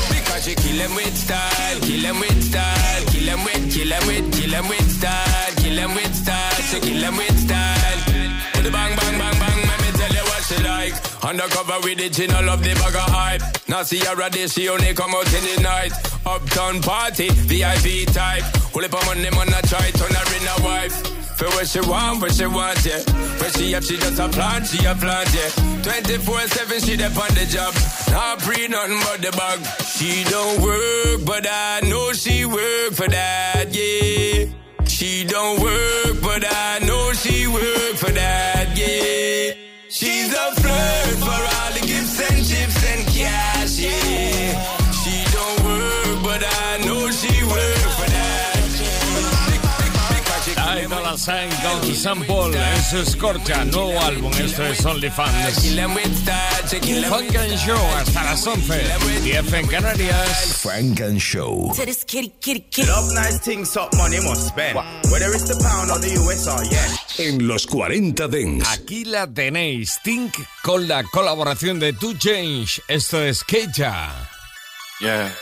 [0.10, 4.08] Because she kill them with style, kill them with style, kill them with, kill them
[4.08, 8.00] with, kill them with style, kill them with style, she kill them with style.
[8.56, 10.96] With the bang, bang, bang, bang, let me tell you what she like.
[11.24, 13.42] Undercover with the chin, I love the bag of hype.
[13.68, 15.94] Now see her ready, she only come out in the night.
[16.26, 18.44] Uptown party, VIP type.
[18.76, 20.98] Pull up on money, man, I try, turn her in a wife.
[21.38, 23.00] For what she want, what she want, yeah.
[23.40, 25.48] When she up, she just a plant, she a plant, yeah.
[25.80, 27.74] 24-7, she dep on the job.
[28.12, 29.64] Not pre nothing but the bag.
[29.96, 34.52] She don't work, but I know she work for that, yeah.
[34.84, 39.54] She don't work, but I know she work for that, yeah.
[39.88, 40.52] She's a
[51.26, 54.32] Idol Sign con Sam Paul en su escorcha, nuevo álbum.
[54.34, 55.64] Esto es OnlyFans.
[57.08, 58.84] Funk and Show hasta las 11.
[59.24, 60.62] 10 en Canarias.
[60.62, 61.74] Funk and Show.
[61.76, 64.78] Love nice things, up money must spend.
[65.12, 66.10] Whether it's the pound or the
[66.70, 67.26] yeah.
[67.26, 68.68] En los 40 Dents.
[68.70, 72.82] Aquí la tenéis, Think, con la colaboración de Two Change.
[72.88, 74.12] Esto es Kecha.
[75.00, 75.34] Yeah.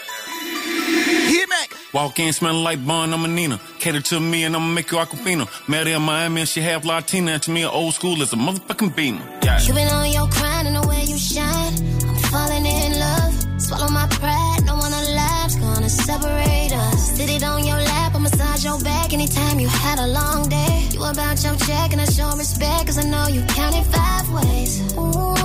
[1.94, 3.60] Walk in smelling like Bun, I'm a Nina.
[3.78, 5.46] Cater to me and I'ma make you Aquafina.
[5.46, 7.34] Her in Miami and she half Latina.
[7.34, 9.22] And to me, old school is a motherfucking beamer.
[9.44, 9.62] Yeah.
[9.62, 11.74] You been on your grind and the way you shine.
[12.10, 13.62] I'm falling in love.
[13.62, 17.16] Swallow my pride, no one alive's gonna separate us.
[17.16, 20.90] Sit it on your lap, I massage your back anytime you had a long day.
[20.92, 24.82] You about your check and I show respect, cause I know you counted five ways.
[24.98, 25.36] Ooh,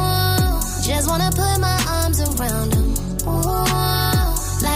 [0.82, 2.88] just wanna put my arms around them.
[3.28, 3.97] Ooh,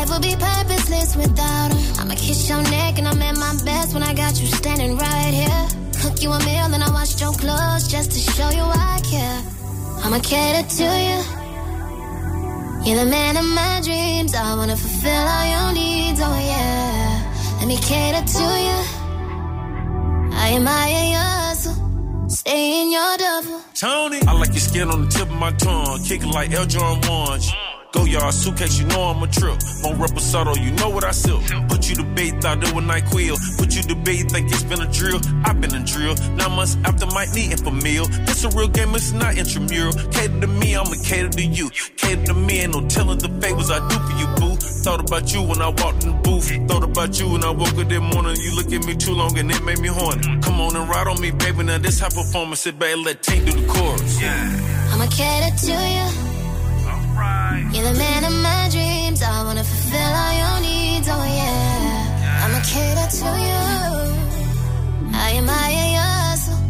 [0.03, 2.01] Life would be purposeless without him.
[2.01, 5.33] I'ma kiss your neck and I'm at my best when I got you standing right
[5.33, 5.63] here.
[6.03, 9.41] Cook you a meal and I washed your clothes just to show you I care.
[10.03, 11.21] I'ma cater to you.
[12.85, 14.35] You're the man of my dreams.
[14.35, 16.19] I wanna fulfill all your needs.
[16.21, 17.59] Oh yeah.
[17.61, 18.79] Let me cater to you.
[20.35, 22.29] I admire your hustle.
[22.29, 23.61] Stay in your double.
[23.75, 24.19] Tony.
[24.27, 26.03] I like your skin on the tip of my tongue.
[26.03, 26.67] Kicking like L.
[26.67, 27.53] John ones.
[27.93, 29.53] Go yard suitcase, you know I'm a trip.
[29.85, 31.41] On reposado, you know what I sell.
[31.69, 33.37] Put you to bait, thought it was quill.
[33.59, 35.21] Put you to bait, think it's been a drill.
[35.45, 36.15] I've been a drill.
[36.37, 38.07] Nine months after my need for meal.
[38.25, 39.93] This a real game, it's not intramural.
[40.11, 41.69] Cater to me, I'ma cater to you.
[41.97, 44.57] Cater to me, ain't no telling the favors I do for you, boo.
[44.57, 46.49] Thought about you when I walked in the booth.
[46.69, 48.37] Thought about you when I woke up that morning.
[48.41, 50.23] You look at me too long and it made me horny.
[50.41, 51.63] Come on and ride on me, baby.
[51.65, 54.21] Now this high performance, back and let Tink do the chorus.
[54.21, 54.93] Yeah.
[54.93, 56.22] I'ma cater to you.
[57.73, 59.23] You're the man of my dreams.
[59.23, 61.09] I wanna fulfill all your needs.
[61.09, 63.65] Oh yeah, I'ma cater to you.
[65.25, 66.61] I admire your hustle.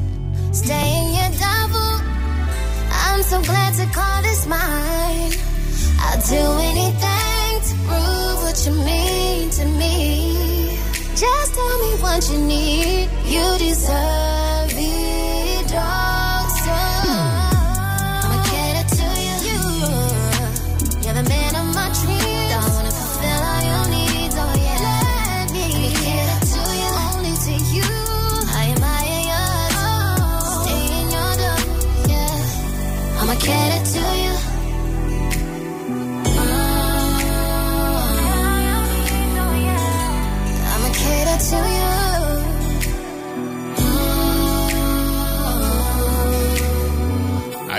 [0.62, 1.94] Stay in your double.
[3.04, 5.32] I'm so glad to call this mine.
[6.04, 10.78] I'll do anything to prove what you mean to me.
[11.22, 13.08] Just tell me what you need.
[13.34, 14.61] You deserve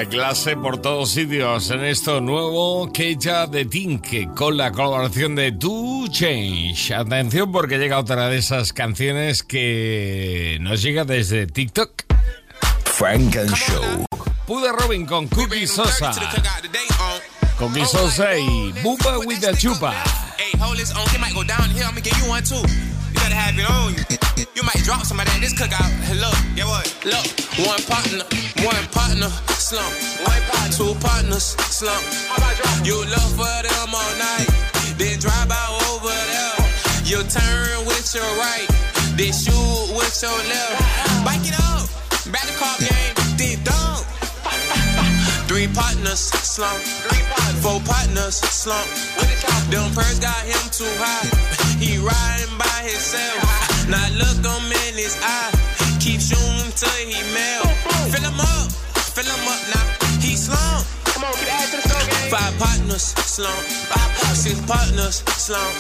[0.09, 5.51] Clase por todos sitios en esto nuevo que ya de Tinke con la colaboración de
[5.51, 6.93] To Change.
[6.93, 12.03] Atención porque llega otra de esas canciones que nos llega desde TikTok.
[12.85, 14.05] Frank and Show.
[14.45, 16.11] Pude Robin con Cookie Sosa.
[17.57, 19.93] Cookie Sosa y Bupa with the Chupa.
[24.56, 25.89] You might drop somebody at this cookout.
[26.19, 26.86] Look, get what?
[27.08, 27.25] Look,
[27.63, 28.27] one partner,
[28.67, 29.93] one partner, slump.
[30.27, 32.03] One partner, two partners, slump.
[32.84, 34.47] You love for them all night,
[34.99, 36.60] then drive out over there.
[37.08, 38.67] You turn with your right,
[39.15, 41.25] then shoot with your left.
[41.25, 41.88] Bike it up,
[42.32, 44.06] back the car game, then dunk.
[45.47, 46.82] Three partners, slump.
[47.63, 48.88] Four partners, slump.
[49.69, 51.27] Them purse got him too high.
[51.79, 53.72] He riding by himself.
[53.89, 55.51] Now look him in his eye.
[55.99, 57.71] Keep shooting till he melt.
[58.11, 58.71] Fill him up,
[59.15, 59.85] fill him up now.
[60.19, 60.87] He slump.
[61.05, 63.63] Come on, get to the Five partners, slump.
[64.33, 65.75] Six partners, slump.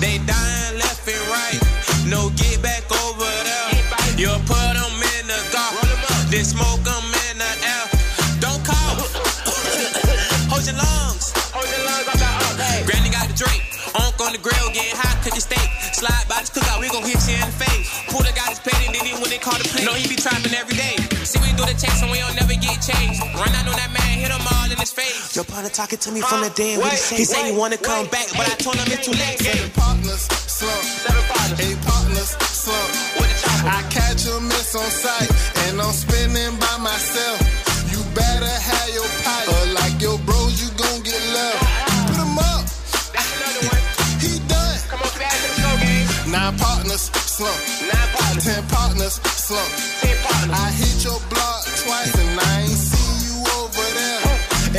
[0.00, 1.60] They dying left and right.
[2.08, 3.70] No get back over there.
[4.18, 5.78] You put them in the dark.
[6.30, 7.86] Then smoke them in the air.
[8.40, 8.98] Don't call.
[10.50, 11.32] Hold your lungs.
[11.54, 13.62] Hold your lungs Granny got the drink.
[13.94, 14.57] Unk on the grill,
[16.38, 17.90] By this cookout, we gon' hit you in the face.
[18.14, 19.82] Puller got his petty, then he when they call the play.
[19.82, 20.94] Know he be trapping every day.
[21.26, 23.18] See, we do the checks and we don't never get changed.
[23.34, 25.34] Run out on that man, hit him all in his face.
[25.34, 27.16] Your partner talking to me from the day what he say?
[27.18, 29.42] He say he wanna come back, but I told him it's too late.
[29.42, 30.78] Seven partners, slump.
[30.78, 31.58] Seven partners.
[31.58, 33.18] Eight partners, slump.
[33.66, 35.26] I catch a miss on sight,
[35.66, 37.42] and I'm spinning by myself.
[37.90, 40.37] You better have your pipe, or like your bros,
[47.38, 47.60] slump.
[47.86, 48.44] Nine partners.
[48.44, 49.70] Ten partners, slump.
[50.02, 50.58] Ten partners.
[50.58, 54.26] I hit your block twice, and I ain't see you over there.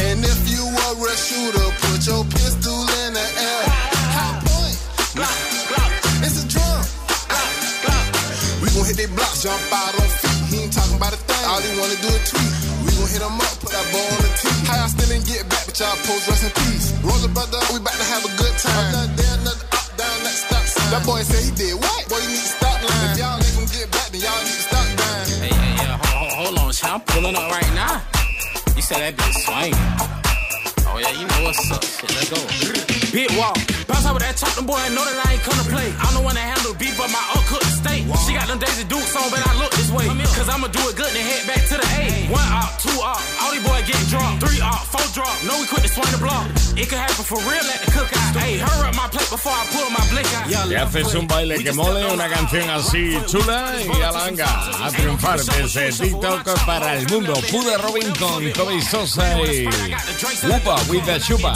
[0.04, 3.64] And if you a real shooter, put your pistol in the air.
[4.12, 4.78] High point.
[5.16, 5.40] Block,
[5.72, 5.92] block.
[6.28, 6.84] It's a drum.
[7.32, 7.54] Glock,
[7.88, 8.06] Glock.
[8.60, 10.44] We gon' hit they blocks, jump out on feet.
[10.52, 11.44] He ain't talking about a thing.
[11.48, 12.54] All he wanna do is tweet.
[12.84, 14.60] We gon' hit him up, put that ball on the tee.
[14.68, 16.92] How y'all still ain't get back, but y'all post rest in peace.
[17.08, 19.19] Roll the brother, we bout to have a good time.
[20.90, 22.02] That boy say he did what?
[22.10, 23.14] Boy, you need to stop lying.
[23.14, 25.30] If y'all ain't gon' get back, then y'all need to stop dying.
[25.38, 27.06] Hey, hey, yeah, hold, hold on, champ.
[27.06, 28.02] Pulling up right now.
[28.74, 29.78] You said that bitch swinging.
[30.90, 31.86] Oh, yeah, you know what's up.
[31.86, 32.42] Shit, let's go.
[33.14, 33.62] Big walk.
[33.86, 35.94] Bounce out with that top, them boy, know that I ain't come to play.
[36.02, 38.10] I'm the one that handle beat, but my uncle the state.
[38.26, 40.08] She got them Daisy Dukes on, but I look this way.
[40.38, 42.32] Cause I'ma do it good and head back to the A.
[42.32, 44.44] One out, two out, all these boys getting dropped.
[44.44, 46.48] Three out, four drop, no we quit to swing the block.
[46.78, 48.40] It could happen for real at the cookout.
[48.40, 50.48] Hey, hurry up my plate before I pull my blick out.
[50.48, 55.92] Si haces un baile que mole, una canción así chula y a a triunfar desde
[55.92, 57.34] TikTok para el mundo.
[57.52, 61.54] Pude Robin con Kobe Sosa y Upa with the Chupa.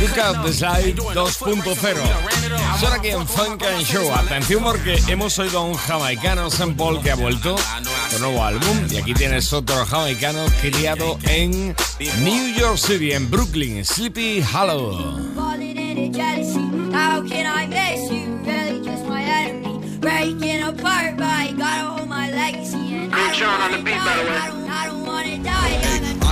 [0.00, 2.52] Busca The Slide 2.0.
[2.82, 4.12] Ahora aquí en Funk and Show.
[4.12, 7.56] Atención porque hemos oído a un jamaicano Paul que ha vuelto
[8.10, 8.86] con nuevo álbum.
[8.90, 11.74] Y aquí tienes otro jamaicano criado en
[12.20, 15.32] New York City, en Brooklyn, Sleepy Hollow.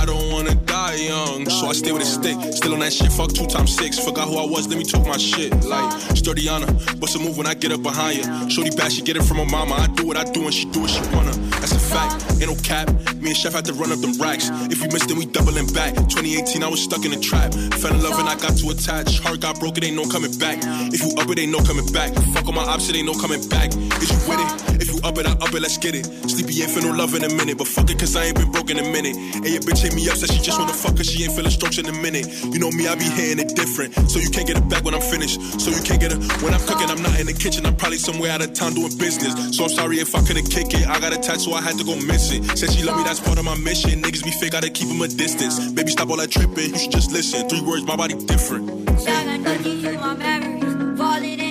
[0.01, 0.79] I don't wanna die.
[0.91, 2.37] Young, so I stay with a stick.
[2.53, 3.97] Still on that shit, fuck two times six.
[3.97, 5.51] Forgot who I was, let me talk my shit.
[5.63, 8.49] Like, sturdy on her, what's a move when I get up behind you?
[8.49, 9.75] Shorty bad, she get it from her mama.
[9.75, 11.31] I do what I do and she do what she wanna.
[11.61, 12.87] That's a fact, ain't no cap.
[13.21, 14.49] Me and Chef had to run up them racks.
[14.71, 15.93] If we missed, then we doubling back.
[15.93, 17.53] 2018, I was stuck in a trap.
[17.53, 19.19] Fell in love and I got too attached.
[19.19, 20.57] Heart got broken, ain't no coming back.
[20.93, 22.15] If you up it, ain't no coming back.
[22.33, 23.69] Fuck on my opposite, ain't no coming back.
[24.01, 24.81] Is you with it?
[24.81, 26.05] If you up it, I up it, let's get it.
[26.29, 28.71] Sleepy ain't no love in a minute, but fuck it, cause I ain't been broke
[28.71, 29.15] in a minute.
[29.15, 31.51] And your bitch hit me up, said she just wanna fuck, cause she ain't feeling
[31.51, 32.25] strokes in a minute.
[32.43, 33.93] You know me, I be hitting it different.
[34.09, 35.39] So you can't get it back when I'm finished.
[35.59, 37.65] So you can't get it when I'm cooking, I'm not in the kitchen.
[37.65, 39.33] I'm probably somewhere out of town doing business.
[39.55, 40.87] So I'm sorry if I couldn't kick it.
[40.87, 42.43] I got attached, so I had to go miss it.
[42.57, 44.01] Said she love me, that's part of my mission.
[44.01, 45.59] Niggas be fake, gotta keep them a distance.
[45.71, 47.47] Baby, stop all that tripping, you should just listen.
[47.49, 48.67] Three words, my body different.
[48.67, 50.97] Looking through my memories.
[50.99, 51.50] Falling into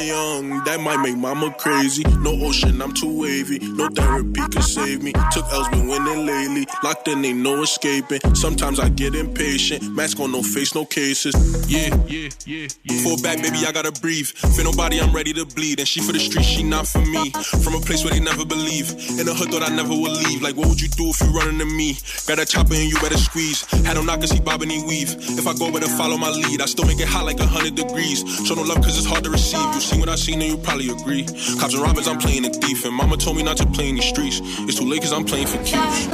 [0.00, 0.62] young.
[0.64, 2.04] That might make mama crazy.
[2.20, 3.58] No ocean, I'm too wavy.
[3.58, 5.12] No therapy can save me.
[5.32, 6.66] Took L's, been winning lately.
[6.82, 8.20] Locked in, ain't no escaping.
[8.34, 9.82] Sometimes I get impatient.
[9.94, 11.34] Mask on, no face, no cases.
[11.68, 12.68] Yeah, yeah, yeah.
[12.84, 13.16] yeah.
[13.22, 14.26] Back, baby, I gotta breathe.
[14.26, 15.78] For nobody, I'm ready to bleed.
[15.78, 17.30] And she for the street, she not for me.
[17.62, 18.90] From a place where they never believe.
[19.18, 20.42] In the hood, thought I never would leave.
[20.42, 21.96] Like, what would you do if you running to me?
[22.26, 23.62] Got a chopper and you better squeeze.
[23.84, 25.14] Had him knock cause he bobbing, he weave.
[25.38, 26.62] If I go, better follow my lead.
[26.62, 28.24] I still make it hot like a hundred degrees.
[28.46, 29.62] Show no love cause it's hard to receive.
[29.74, 31.24] You seen what I seen and you probably agree.
[31.58, 32.84] Cops and robbers, I'm playing it deep.
[32.84, 34.40] And mama told me not to play in the streets.
[34.42, 36.06] It's too late cause I'm playing for keeps.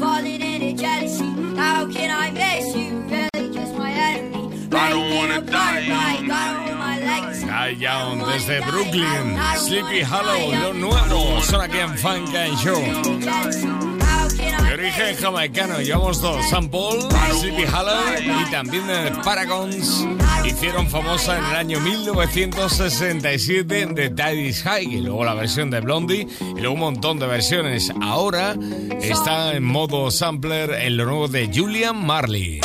[0.00, 1.24] Falling into jealousy.
[1.56, 2.98] How can I miss you?
[3.10, 4.68] Really just my enemy.
[4.72, 6.28] I don't wanna die young.
[7.48, 14.07] Die Young desde Brooklyn, Sleepy Hallow, lo nuevo, son aquí en Funk and Show.
[14.68, 17.00] De origen jamaicano, llevamos dos, San Paul,
[17.40, 20.06] Sleepy Hollow y también de Paragons.
[20.44, 26.28] Hicieron famosa en el año 1967 de Daddy's High, y luego la versión de Blondie,
[26.40, 27.90] y luego un montón de versiones.
[28.02, 28.54] Ahora
[29.00, 32.60] está en modo sampler en lo nuevo de Julian Marley.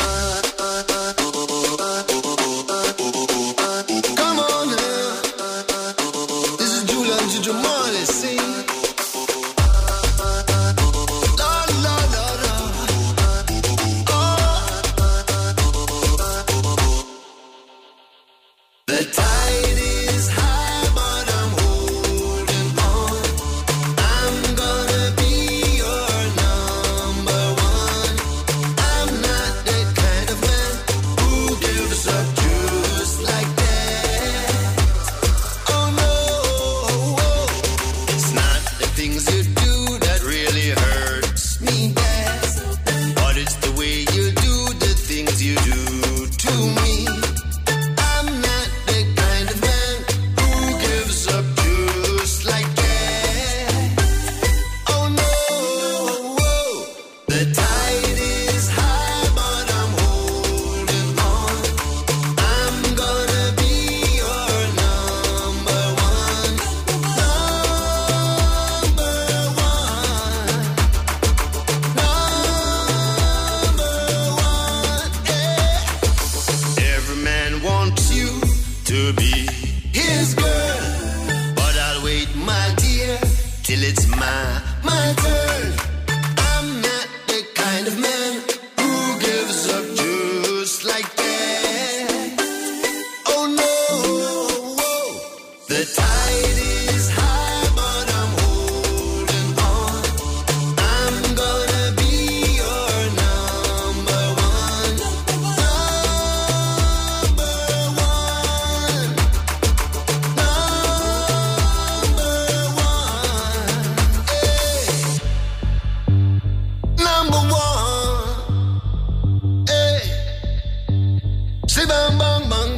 [121.74, 122.73] 谁帮帮忙？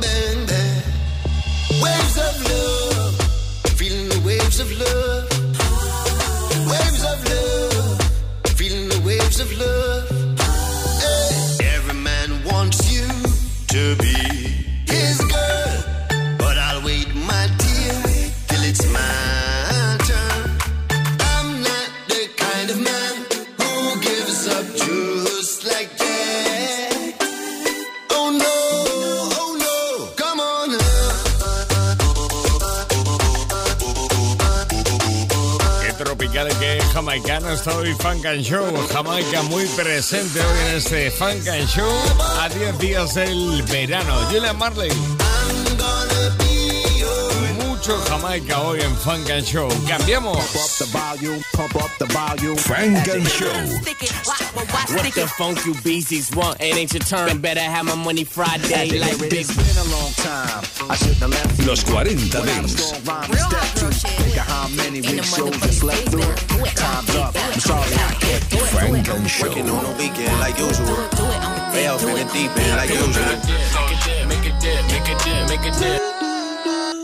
[37.24, 38.66] Hoy Funk and Show.
[38.92, 41.90] Jamaica muy presente hoy en este Funk and Show
[42.40, 44.14] a 10 días del verano.
[44.30, 44.90] Julian Marley.
[47.64, 49.70] Mucho Jamaica hoy en Funk and Show.
[49.88, 50.44] Cambiamos.
[52.58, 53.48] Funk and Show.
[54.94, 56.60] What the funk you beasties want?
[56.60, 57.40] It ain't your turn.
[57.40, 59.46] Better have my money Friday like big.
[61.66, 62.94] Los 40 Dents.
[68.72, 69.28] Frank and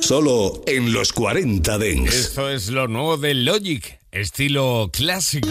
[0.02, 2.14] Solo en los 40 Dents.
[2.14, 5.48] Esto es lo nuevo de Logic, estilo clásico.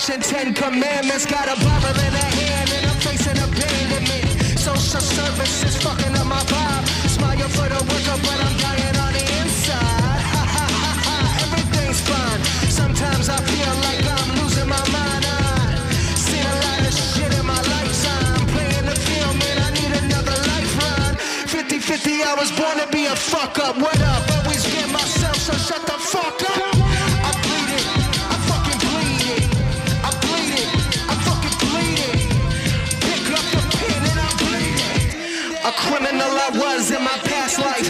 [0.00, 1.26] Watching Ten Commandments.
[1.26, 4.58] Got a Bible in her hand and I'm facing abandonment.
[4.58, 6.84] Social services fucking up my vibe.
[7.08, 10.24] Smile for the worker, but I'm dying on the inside.
[10.32, 12.40] Ha ha ha ha, everything's fine.
[12.72, 15.24] Sometimes I feel like I'm losing my mind.
[15.28, 18.40] I've seen a lot of shit in my lifetime.
[18.56, 21.16] Playing the film and I need another lifeline.
[21.44, 23.76] 50-50, I was born to be a fuck up.
[23.76, 24.22] What up?
[24.40, 26.69] Always get myself, so shut the fuck up.
[35.80, 37.89] Criminal I was in my past life.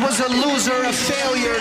[0.00, 1.58] Was a loser, a failure,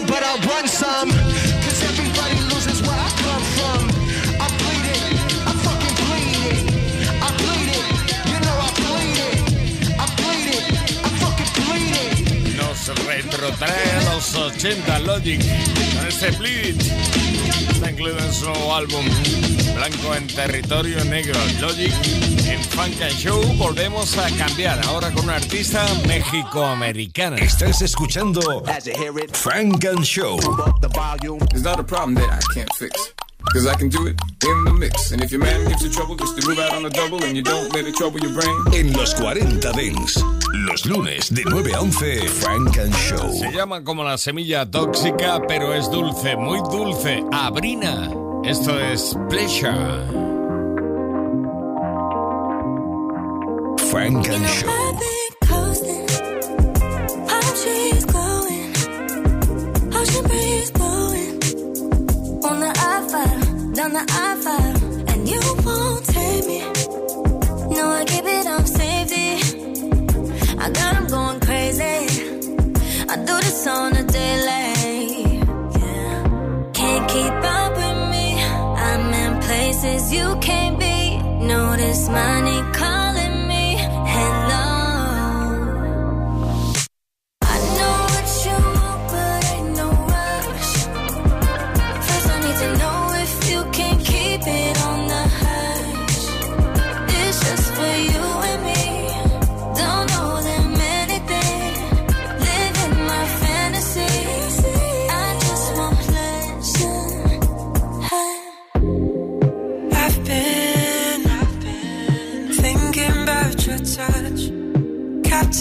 [0.00, 0.37] a
[13.48, 15.40] número 3 de los 80, Logic,
[15.96, 16.80] con este Bleed.
[17.70, 19.04] Está incluido en su nuevo álbum,
[19.74, 21.38] Blanco en Territorio Negro.
[21.60, 21.92] Logic
[22.46, 23.40] en Funk and Show.
[23.56, 27.36] Volvemos a cambiar ahora con una artista mexicoamericana.
[27.36, 28.64] Estás escuchando
[29.32, 30.38] Funk and Show.
[31.52, 33.14] It's not a problem that I can't fix.
[33.52, 35.12] Cause I can do it in the mix.
[35.12, 37.34] And if your man gives you trouble, just to move out on a double and
[37.34, 38.74] you don't let it trouble your brain.
[38.74, 40.22] En los 40 Dings.
[40.52, 43.32] Los lunes de 9 a 11, Funk and Show.
[43.32, 47.22] Se llama como la semilla tóxica, pero es dulce, muy dulce.
[47.32, 48.10] Abrina.
[48.44, 49.72] Esto es Pleasure.
[53.90, 54.68] Funk and Show.
[57.58, 58.72] She's glowing,
[59.92, 61.42] ocean breeze blowing
[62.44, 66.60] on the I-5, down the I-5, and you won't take me.
[67.74, 68.64] No, I keep it on.
[70.68, 71.82] I got going crazy.
[73.08, 75.38] I do this on a daily.
[75.80, 76.70] Yeah.
[76.74, 78.26] Can't keep up with me.
[78.86, 81.16] I'm in places you can't be.
[81.46, 82.97] Notice money calling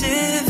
[0.01, 0.46] captivated.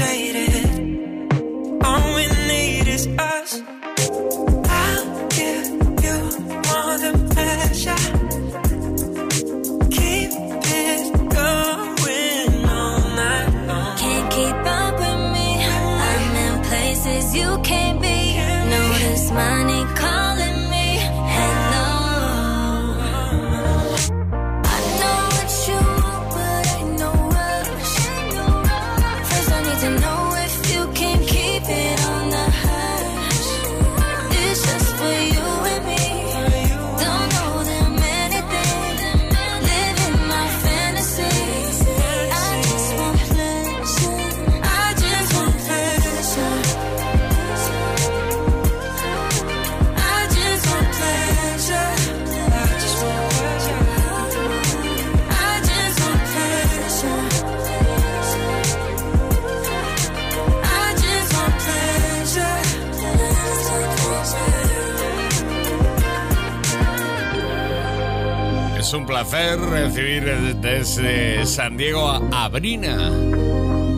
[69.07, 70.25] Placer recibir
[70.59, 73.09] desde San Diego a Abrina.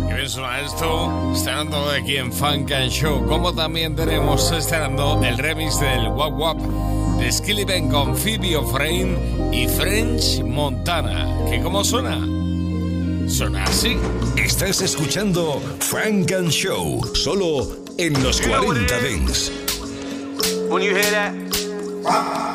[0.07, 3.25] Que bien suena esto, estrenando aquí en Funk and Show.
[3.25, 6.57] Como también tenemos estrenando el remix del Wap Wap
[7.17, 9.17] de Skilly Ben con Phoebe O'Frain
[9.51, 11.27] y French Montana.
[11.49, 12.19] ¿Qué cómo suena?
[13.27, 13.97] Suena así.
[14.37, 19.51] Estás escuchando Frank and Show, solo en los 40 Dents.
[20.69, 22.48] When you hear that,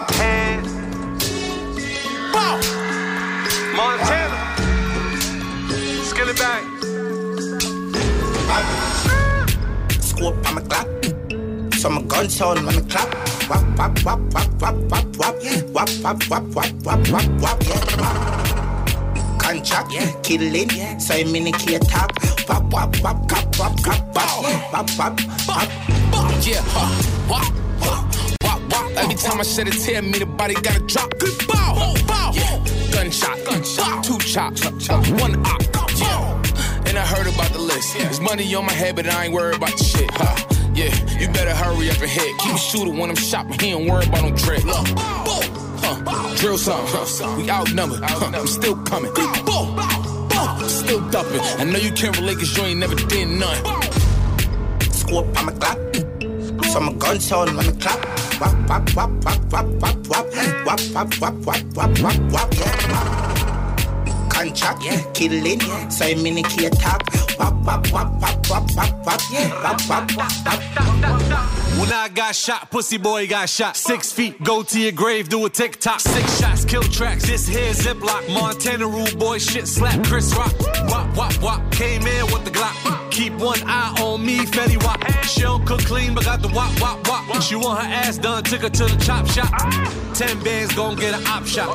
[2.35, 2.59] bow,
[3.77, 4.41] Montana,
[6.05, 6.65] Skilly back.
[10.01, 10.89] Scoop on my clock.
[11.75, 13.11] So my gun sound on the clock.
[13.49, 15.35] Wap, wap, wap, wap, wap, wap, wap.
[15.75, 19.39] Wap, wap, wap, wap, wap, wap, wap, yeah.
[19.39, 20.11] Contract, yeah.
[20.23, 20.99] killing, yeah.
[20.99, 22.11] so I'm in the key top.
[22.49, 25.69] Wap, wap, wap, wap, wap, wap, wap, wap, wap, wap.
[26.45, 26.91] Yeah, huh.
[27.29, 28.14] Wop, wop, wop,
[29.37, 29.47] wop.
[29.47, 31.19] Every time I shed a tear, me the body gotta drop.
[31.19, 32.33] Good bow, bow.
[32.35, 32.65] Yeah.
[32.93, 34.05] Gunshot, gunshot.
[34.05, 35.63] Two chops, uh, one op.
[35.97, 36.43] Yeah.
[36.87, 37.99] And I heard about the list.
[37.99, 40.11] There's money on my head, but I ain't worried about the shit.
[40.13, 40.37] Huh.
[40.75, 42.39] Yeah, you better hurry up and hit.
[42.39, 43.59] Keep a shooter when I'm shopping.
[43.59, 44.65] He don't worry about no dread.
[44.65, 46.37] Look, huh.
[46.37, 46.85] drill some.
[46.87, 47.37] Huh.
[47.37, 48.01] We outnumbered.
[48.03, 48.33] Huh.
[48.35, 49.13] I'm still coming.
[49.15, 49.81] Boom.
[50.69, 51.41] Still dumping.
[51.41, 53.57] I know you can't relate cause you ain't never did none.
[54.93, 56.04] Scoop on my clock.
[56.75, 58.03] So my gun sound on the clock.
[58.41, 60.27] Wap, wap, wap, wap, wap, wap, wap.
[60.67, 64.29] Wap, wap, wap, wap, wap, wap, wap, yeah.
[64.29, 65.01] Contract, yeah.
[65.13, 65.89] killing, yeah.
[65.89, 67.01] so I'm in the key top.
[67.39, 69.63] Wap, wap, wap, wap, wap, wap, wap, yeah.
[69.63, 71.79] Wap, wap, wap, wap.
[71.79, 73.77] When I got shot, pussy boy got shot.
[73.77, 76.01] Six feet, go to your grave, do a tick tock.
[76.01, 77.25] Six shots, kill tracks.
[77.25, 78.35] This here Ziploc.
[78.35, 80.05] Montana rule boy shit slap.
[80.07, 80.53] Chris Rock.
[80.89, 81.71] Wop, wop, wop.
[81.71, 83.04] Came in with the Glock.
[83.15, 85.01] Keep one eye on me, Fetty Wap.
[85.23, 87.41] She don't cook clean, but got the wop, wop, wop.
[87.41, 89.53] She want her ass done, took her to the chop shop.
[90.15, 91.71] Ten bands gon' get an op shot.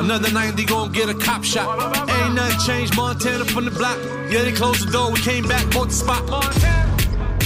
[0.00, 1.68] Another 90 gon' get a cop shot.
[2.08, 3.98] Ain't nothing changed, Montana from the block.
[4.30, 6.24] Yeah, they closed the door, we came back, bought the spot.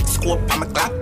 [0.07, 0.93] Scoop on my clock.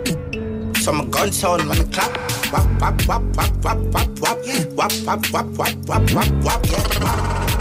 [0.78, 2.16] So my gun sound on the clock.
[2.50, 4.38] Wap, wap, wap, wap, wap, wap, wap.
[4.78, 7.59] Wap, wap, wap, wap, wap, wap, wap, yeah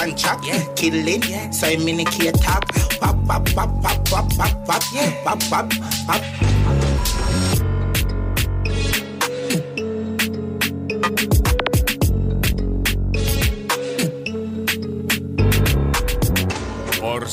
[0.00, 0.46] contract.
[0.46, 0.64] Yeah.
[0.74, 1.50] Killing, yeah.
[1.50, 2.64] so I'm in the key top.
[3.00, 5.24] Bop, bop, bop, bop, bop, bop, bop, yeah.
[5.24, 5.70] bop, bop,
[6.06, 6.22] bop.
[6.22, 6.79] bop.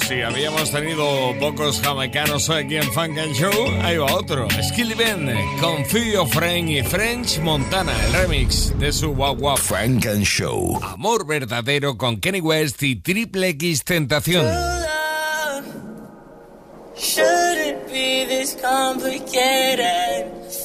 [0.07, 1.05] Si habíamos tenido
[1.39, 3.51] pocos jamaicanos hoy aquí en Funk and Show,
[3.81, 4.47] ahí va otro.
[4.69, 5.29] Skilly Ben
[5.59, 9.57] con Fio Frank y French Montana, el remix de su Wow Wow.
[9.57, 10.79] Funk and Show.
[10.81, 14.45] Amor verdadero con Kenny West y Triple X Tentación.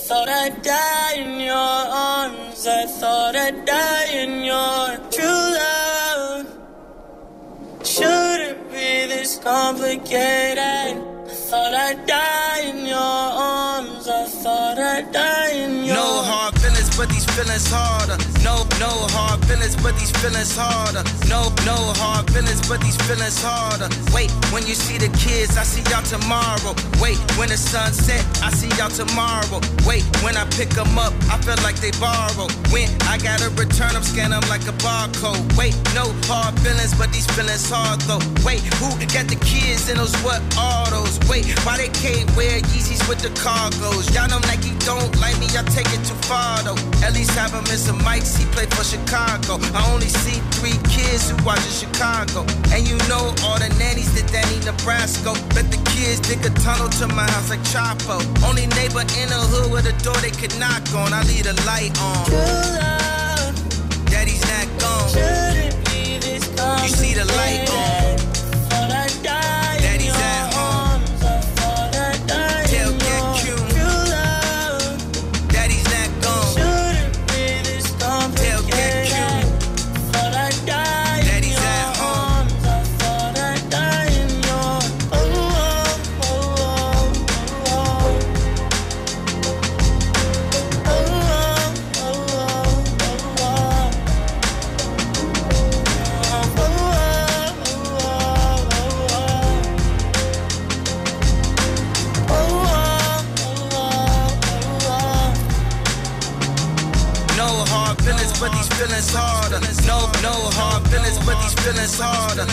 [0.08, 2.66] Thought I'd die in your arms.
[2.66, 4.98] I thought I'd die in your
[9.42, 10.58] complicated.
[10.58, 14.08] I thought I'd die in your arms.
[14.08, 18.31] I thought I'd die in your No hard feelings, but these feelings harder.
[18.82, 21.06] No, hard feelings, but these feelings harder.
[21.30, 23.86] No, no hard feelings, but these feelings harder.
[24.10, 26.74] Wait, when you see the kids, I see y'all tomorrow.
[26.98, 29.62] Wait, when the sun set, I see y'all tomorrow.
[29.86, 32.50] Wait, when I pick them up, I feel like they borrow.
[32.74, 35.46] When I gotta return them, scan them like a barcode.
[35.54, 38.18] Wait, no hard feelings, but these feelings hard though.
[38.42, 41.22] Wait, who got the kids in those what are those?
[41.30, 44.10] Wait, why they can't wear Yeezys with the cargos?
[44.10, 46.78] Y'all know Nike don't like me, I take it too far though.
[47.06, 49.58] At least have him in some mics, he play for Chicago.
[49.74, 52.44] I only see three kids who watch in Chicago.
[52.72, 55.32] And you know all the nannies that Danny Nebraska.
[55.54, 58.20] Bet the kids dig a tunnel to my house like Chapo.
[58.46, 61.12] Only neighbor in the hood with a door they could knock on.
[61.12, 62.24] I leave the light on.
[64.06, 65.08] Daddy's not gone.
[66.82, 68.01] You see the light on.
[108.42, 109.60] But these feelings harder.
[109.86, 112.44] No, no hard feelings, but these feelings harder.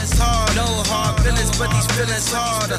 [0.53, 2.77] No hard feelings, but these feelings harder.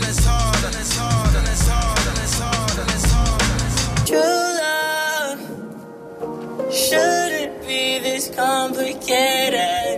[4.06, 5.40] True love
[6.72, 9.96] shouldn't be this complicated.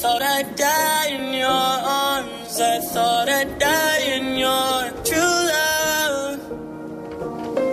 [0.00, 2.60] Thought I'd die in your arms.
[2.60, 6.40] I thought I'd die in your true love.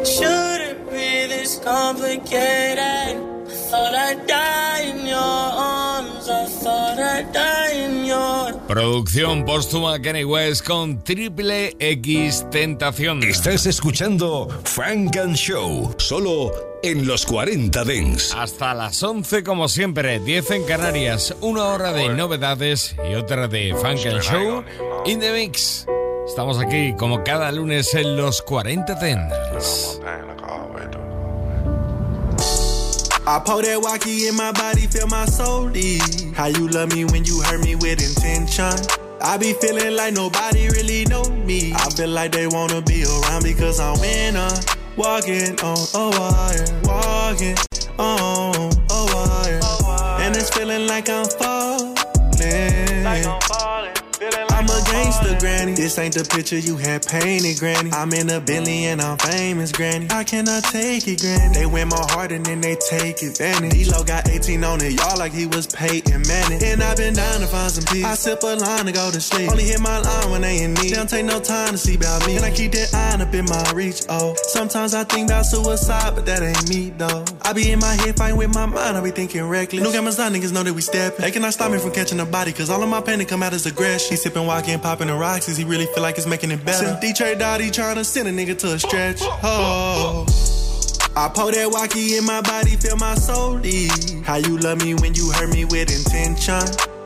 [0.05, 3.30] Shouldn't be this complicated.
[3.71, 6.27] Thought I'd die in your arms.
[6.27, 8.59] I thought I'd die in your.
[8.67, 13.23] Producción póstuma Kenny West con Triple X Tentación.
[13.23, 16.51] Estás escuchando Frank and Show, solo
[16.83, 18.33] en los 40 Dents.
[18.35, 23.73] Hasta las 11 como siempre, 10 en Canarias, una hora de novedades y otra de
[23.73, 24.63] Funk and Show
[25.05, 25.87] in the Mix.
[26.27, 30.01] Estamos aquí como cada lunes en los 40 Dents.
[33.27, 36.33] I pour that walkie in my body, feel my soul leave.
[36.35, 38.73] How you love me when you hurt me with intention?
[39.21, 41.71] I be feeling like nobody really know me.
[41.73, 44.49] I feel like they wanna be around because I'm winner.
[44.97, 47.55] Walking on a wire, walking
[47.99, 49.61] on a wire.
[50.21, 51.95] And it's feeling like I'm falling.
[53.03, 53.90] Like I'm falling.
[55.01, 55.73] Gangster, granny.
[55.73, 57.91] This ain't the picture you had painted, granny.
[57.91, 60.07] I'm in a Bentley and I'm famous, granny.
[60.11, 61.55] I cannot take it, granny.
[61.55, 63.71] They win my heart and then they take advantage.
[63.71, 66.63] D-Lo got 18 on it, y'all like he was Peyton Manning.
[66.63, 68.05] And I've been down to find some peace.
[68.05, 69.49] I sip a line to go to sleep.
[69.49, 70.93] Only hit my line when they in need.
[70.93, 72.35] Don't take no time to see about me.
[72.35, 74.35] And I keep that iron up in my reach, oh.
[74.53, 77.25] Sometimes I think about suicide, but that ain't me, though.
[77.41, 79.81] I be in my head fighting with my mind, I be thinking reckless.
[79.81, 81.21] Gammas on niggas know that we steppin'.
[81.21, 83.43] They cannot stop me from catching a body, cause all of my pain to come
[83.43, 84.11] out as aggression.
[84.11, 86.85] He sippin' walking, popping the rocks, cause he really feel like it's making it better.
[86.85, 89.19] Since Detroit died, he tryna send a nigga to a stretch.
[89.21, 90.25] Oh.
[91.15, 94.25] I pour that walkie in my body, feel my soul leave.
[94.25, 96.59] How you love me when you hurt me with intention?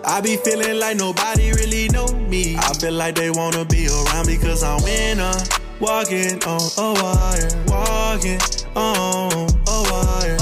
[0.04, 2.58] I be feeling like nobody really know me.
[2.58, 5.34] I feel like they wanna be around because I'm winner.
[5.80, 8.42] Walking on a wire, walking
[8.74, 10.38] on a wire.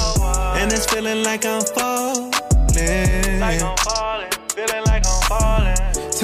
[0.56, 2.32] And it's feeling like I'm falling.
[3.60, 3.83] Oh.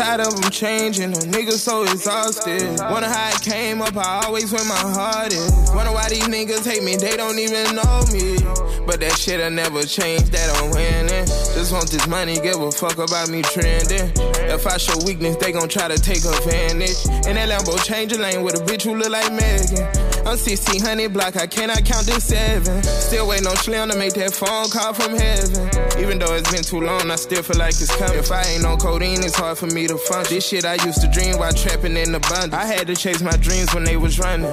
[0.01, 2.63] Tired of them changing, the niggas so exhausted.
[2.89, 5.53] Wonder how it came up, I always where my heart is.
[5.75, 8.41] Wonder why these niggas hate me, they don't even know me.
[8.87, 11.27] But that shit I never changed, that I'm winning.
[11.53, 14.11] Just want this money, give a fuck about me trending.
[14.49, 17.05] If I show weakness, they gon' try to take advantage.
[17.29, 20.10] In that Lambo, change a lane with a bitch who look like Megan.
[20.21, 22.83] I'm 1600 block, I cannot count to seven.
[22.83, 25.69] Still waiting on Slim to make that phone call from heaven.
[25.99, 28.19] Even though it's been too long, I still feel like it's coming.
[28.19, 30.37] If I ain't on codeine, it's hard for me to function.
[30.37, 32.55] This shit I used to dream while trapping in the abundance.
[32.55, 34.47] I had to chase my dreams when they was running.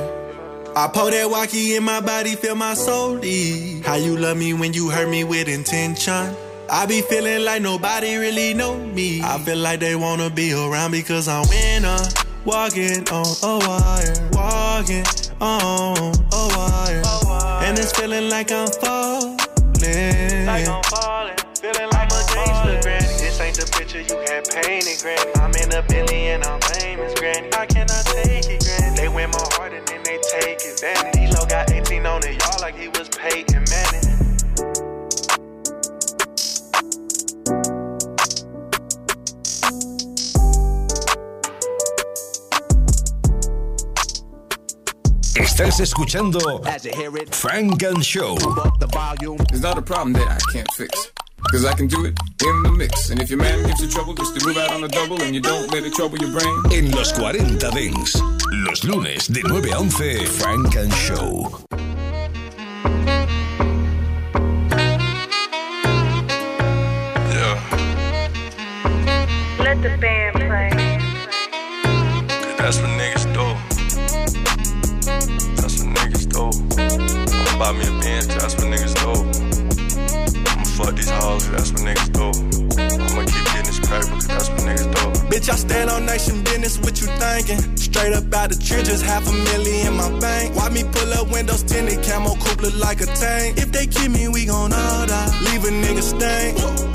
[0.75, 3.85] I pour that walkie in my body, feel my soul leave.
[3.85, 6.35] How you love me when you hurt me with intention?
[6.69, 9.21] I be feeling like nobody really know me.
[9.21, 11.97] I feel like they wanna be around because I'm winner.
[12.47, 15.03] Walking on a wire, walking
[15.41, 15.97] on
[16.31, 17.03] a wire.
[17.65, 19.35] And it's feeling like I'm falling.
[20.47, 23.05] Like I'm falling, feeling like I'm a gangster, granny.
[23.19, 25.29] This ain't the picture you had painted, granny.
[25.35, 25.83] I'm in a
[26.31, 27.49] and I'm famous, granny.
[27.51, 28.95] I cannot take it, granny.
[28.95, 31.19] They win my heart and then they take advantage.
[31.19, 33.66] D-Lo got 18 on it, y'all like he was Peyton
[45.39, 46.39] Estás escuchando
[47.31, 48.37] Frank and Show.
[49.51, 51.11] It's not a problem that I can't fix.
[51.51, 53.11] Cause I can do it in the mix.
[53.11, 55.35] And if your man gives you trouble, just to move out on a double and
[55.35, 56.63] you don't let it trouble your brain.
[56.71, 58.19] En los 40 Dents,
[58.51, 61.67] los lunes de 9 a 11, Frank and Show.
[69.59, 70.26] Let the band
[77.67, 79.11] buy me a Benz, that's what niggas do.
[80.47, 82.27] I'ma fuck these hoes, that's what niggas do.
[82.79, 85.05] I'ma keep getting this paper, cause that's what niggas do.
[85.27, 87.75] Bitch, I stand on nation business, what you thinking?
[87.75, 90.55] Straight up out the trenches, half a million in my bank.
[90.55, 93.57] Why me pull up windows tinted, camo coupe look like a tank?
[93.57, 95.39] If they kill me, we gon' all die.
[95.43, 96.86] Leave a nigga stank.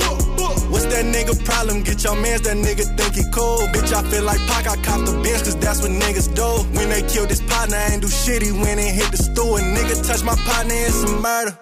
[0.82, 1.84] What's that nigga problem?
[1.84, 3.70] Get your mans, that nigga think he cool.
[3.70, 6.66] Bitch, I feel like Pac, I cop the bench, cause that's what niggas do.
[6.76, 9.60] When they kill this partner, I ain't do shit, he went and hit the store.
[9.60, 11.56] Nigga touch my partner, it's murder.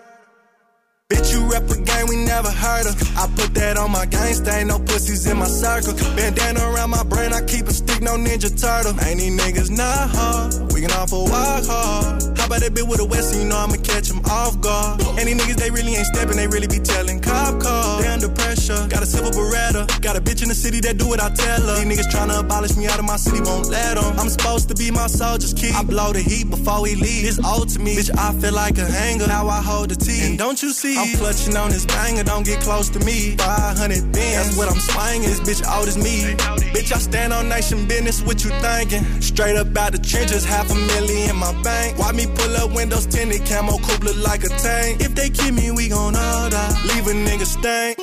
[1.10, 2.96] Bitch, you rep a game we never heard of.
[3.18, 5.92] I put that on my gangsta, ain't no pussies in my circle.
[6.16, 8.98] Bandana around my brain, I keep a stick, no ninja turtle.
[9.04, 12.29] Ain't these niggas not hard, we can offer walk hard.
[12.40, 15.00] How about that bitch with a west, so you know I'ma catch them off guard.
[15.00, 18.02] These niggas, they really ain't stepping, they really be telling cop cars.
[18.02, 19.84] They under pressure, got a silver beretta.
[20.00, 21.84] Got a bitch in the city that do what I tell her.
[21.84, 24.18] These niggas tryna abolish me out of my city, won't let them.
[24.18, 25.70] I'm supposed to be my soldier's key.
[25.76, 27.28] I blow the heat before we leave.
[27.28, 29.26] It's old to me, bitch, I feel like a hanger.
[29.28, 30.24] Now I hold the T.
[30.24, 30.96] And don't you see?
[30.96, 33.36] I'm clutching on this banger, don't get close to me.
[33.36, 35.28] 500 bins, that's what I'm swinging.
[35.28, 36.32] This bitch old as me.
[36.72, 39.04] Bitch, I stand on nation business, what you thinking?
[39.20, 41.98] Straight up out the trenches, half a million in my bank.
[41.98, 45.00] Why me pull up windows tinted, camo coupe look like a tank?
[45.00, 46.74] If they kill me, we gon' all die.
[46.88, 47.98] Leave a nigga stank.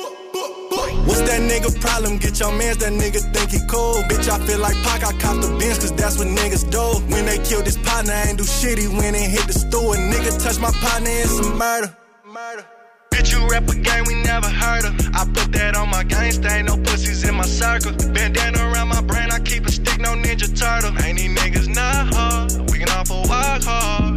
[1.08, 2.18] What's that nigga problem?
[2.18, 4.02] Get your mans, that nigga think he cool.
[4.08, 6.84] Bitch, I feel like Pac, I cop the Benz, cause that's what niggas do.
[7.12, 9.96] When they killed his partner, I ain't do shit, he went and hit the store.
[9.96, 11.96] Nigga touch my partner, it's a murder.
[12.24, 12.64] Murder.
[13.10, 14.94] Bitch, you rap a game we never heard of.
[15.14, 17.92] I put that on my gangsta, ain't no pussies in my circle.
[18.12, 20.92] Bandana around my brain, I keep a stick, no Ninja Turtle.
[21.02, 24.07] Ain't these niggas not hard, we can offer walk hard.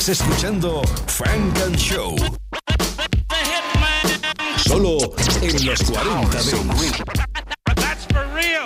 [0.00, 2.16] Estás escuchando Frank and Show.
[4.56, 4.96] Solo
[5.42, 7.02] en los 40 Dents.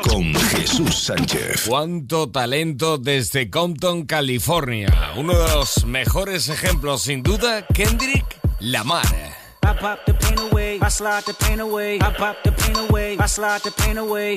[0.09, 1.65] Con Jesús Sánchez.
[1.67, 4.95] Cuánto talento desde Compton, California.
[5.17, 9.05] Uno de los mejores ejemplos, sin duda, Kendrick Lamar.
[9.65, 13.17] I pop the pain away, I slide the pain away, I pop the pain away,
[13.19, 14.37] I slide the pain away.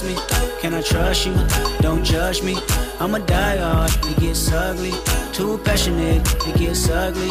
[0.00, 0.60] trust me?
[0.60, 1.34] Can I trust you?
[1.80, 2.56] Don't judge me.
[3.00, 4.92] I'm a die hard, it gets ugly.
[5.32, 7.30] Too passionate, it gets ugly.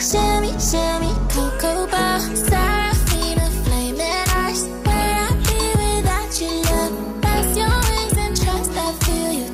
[0.00, 0.06] Yeah.
[0.06, 6.94] Sammy, Sammy, Cocoa Bar, Seraphina, flaming eyes Where I be without your love
[7.54, 9.46] your wings and trust I feel you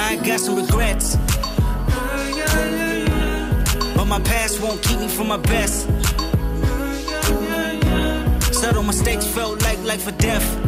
[0.00, 1.16] I got some regrets.
[3.96, 5.88] But my past won't keep me from my best.
[8.54, 10.67] Subtle mistakes felt like life or death.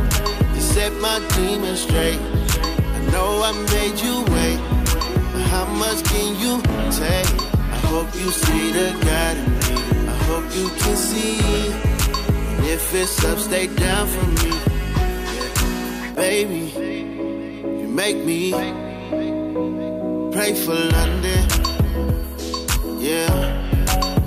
[0.81, 2.19] set my demons straight.
[2.97, 4.59] I know I made you wait,
[5.31, 6.53] but how much can you
[7.01, 7.31] take?
[7.75, 9.73] I hope you see the God in me.
[10.13, 11.37] I hope you can see.
[12.55, 14.51] And if it's up, stay down for me.
[16.15, 16.63] Baby
[17.81, 18.51] you make me
[20.35, 21.41] pray for London.
[23.07, 23.29] Yeah.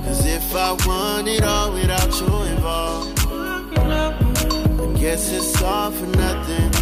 [0.05, 2.54] Cause if I want it all without you
[5.05, 6.74] guess it's all for nothing.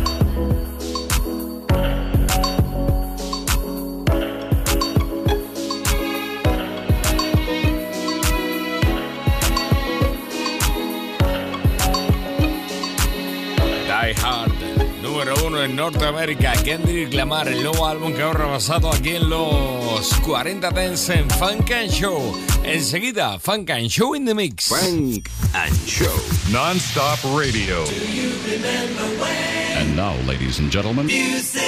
[15.25, 20.12] número uno en Norteamérica, Kendrick Lamar, el nuevo álbum que ha rebasado aquí en los
[20.25, 22.37] 40 Dance en Funk and Show.
[22.64, 24.68] Enseguida, Funk and Show in the Mix.
[24.68, 26.12] Funk and Show.
[26.51, 27.85] Non-stop radio.
[27.85, 29.79] Do you remember when?
[29.79, 31.07] And now, ladies and gentlemen.
[31.07, 31.61] Music.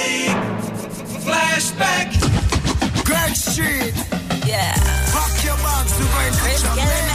[1.23, 2.11] Flashback.
[3.05, 3.95] Great shit.
[4.45, 4.75] Yeah.
[5.13, 7.14] Rock your box, the.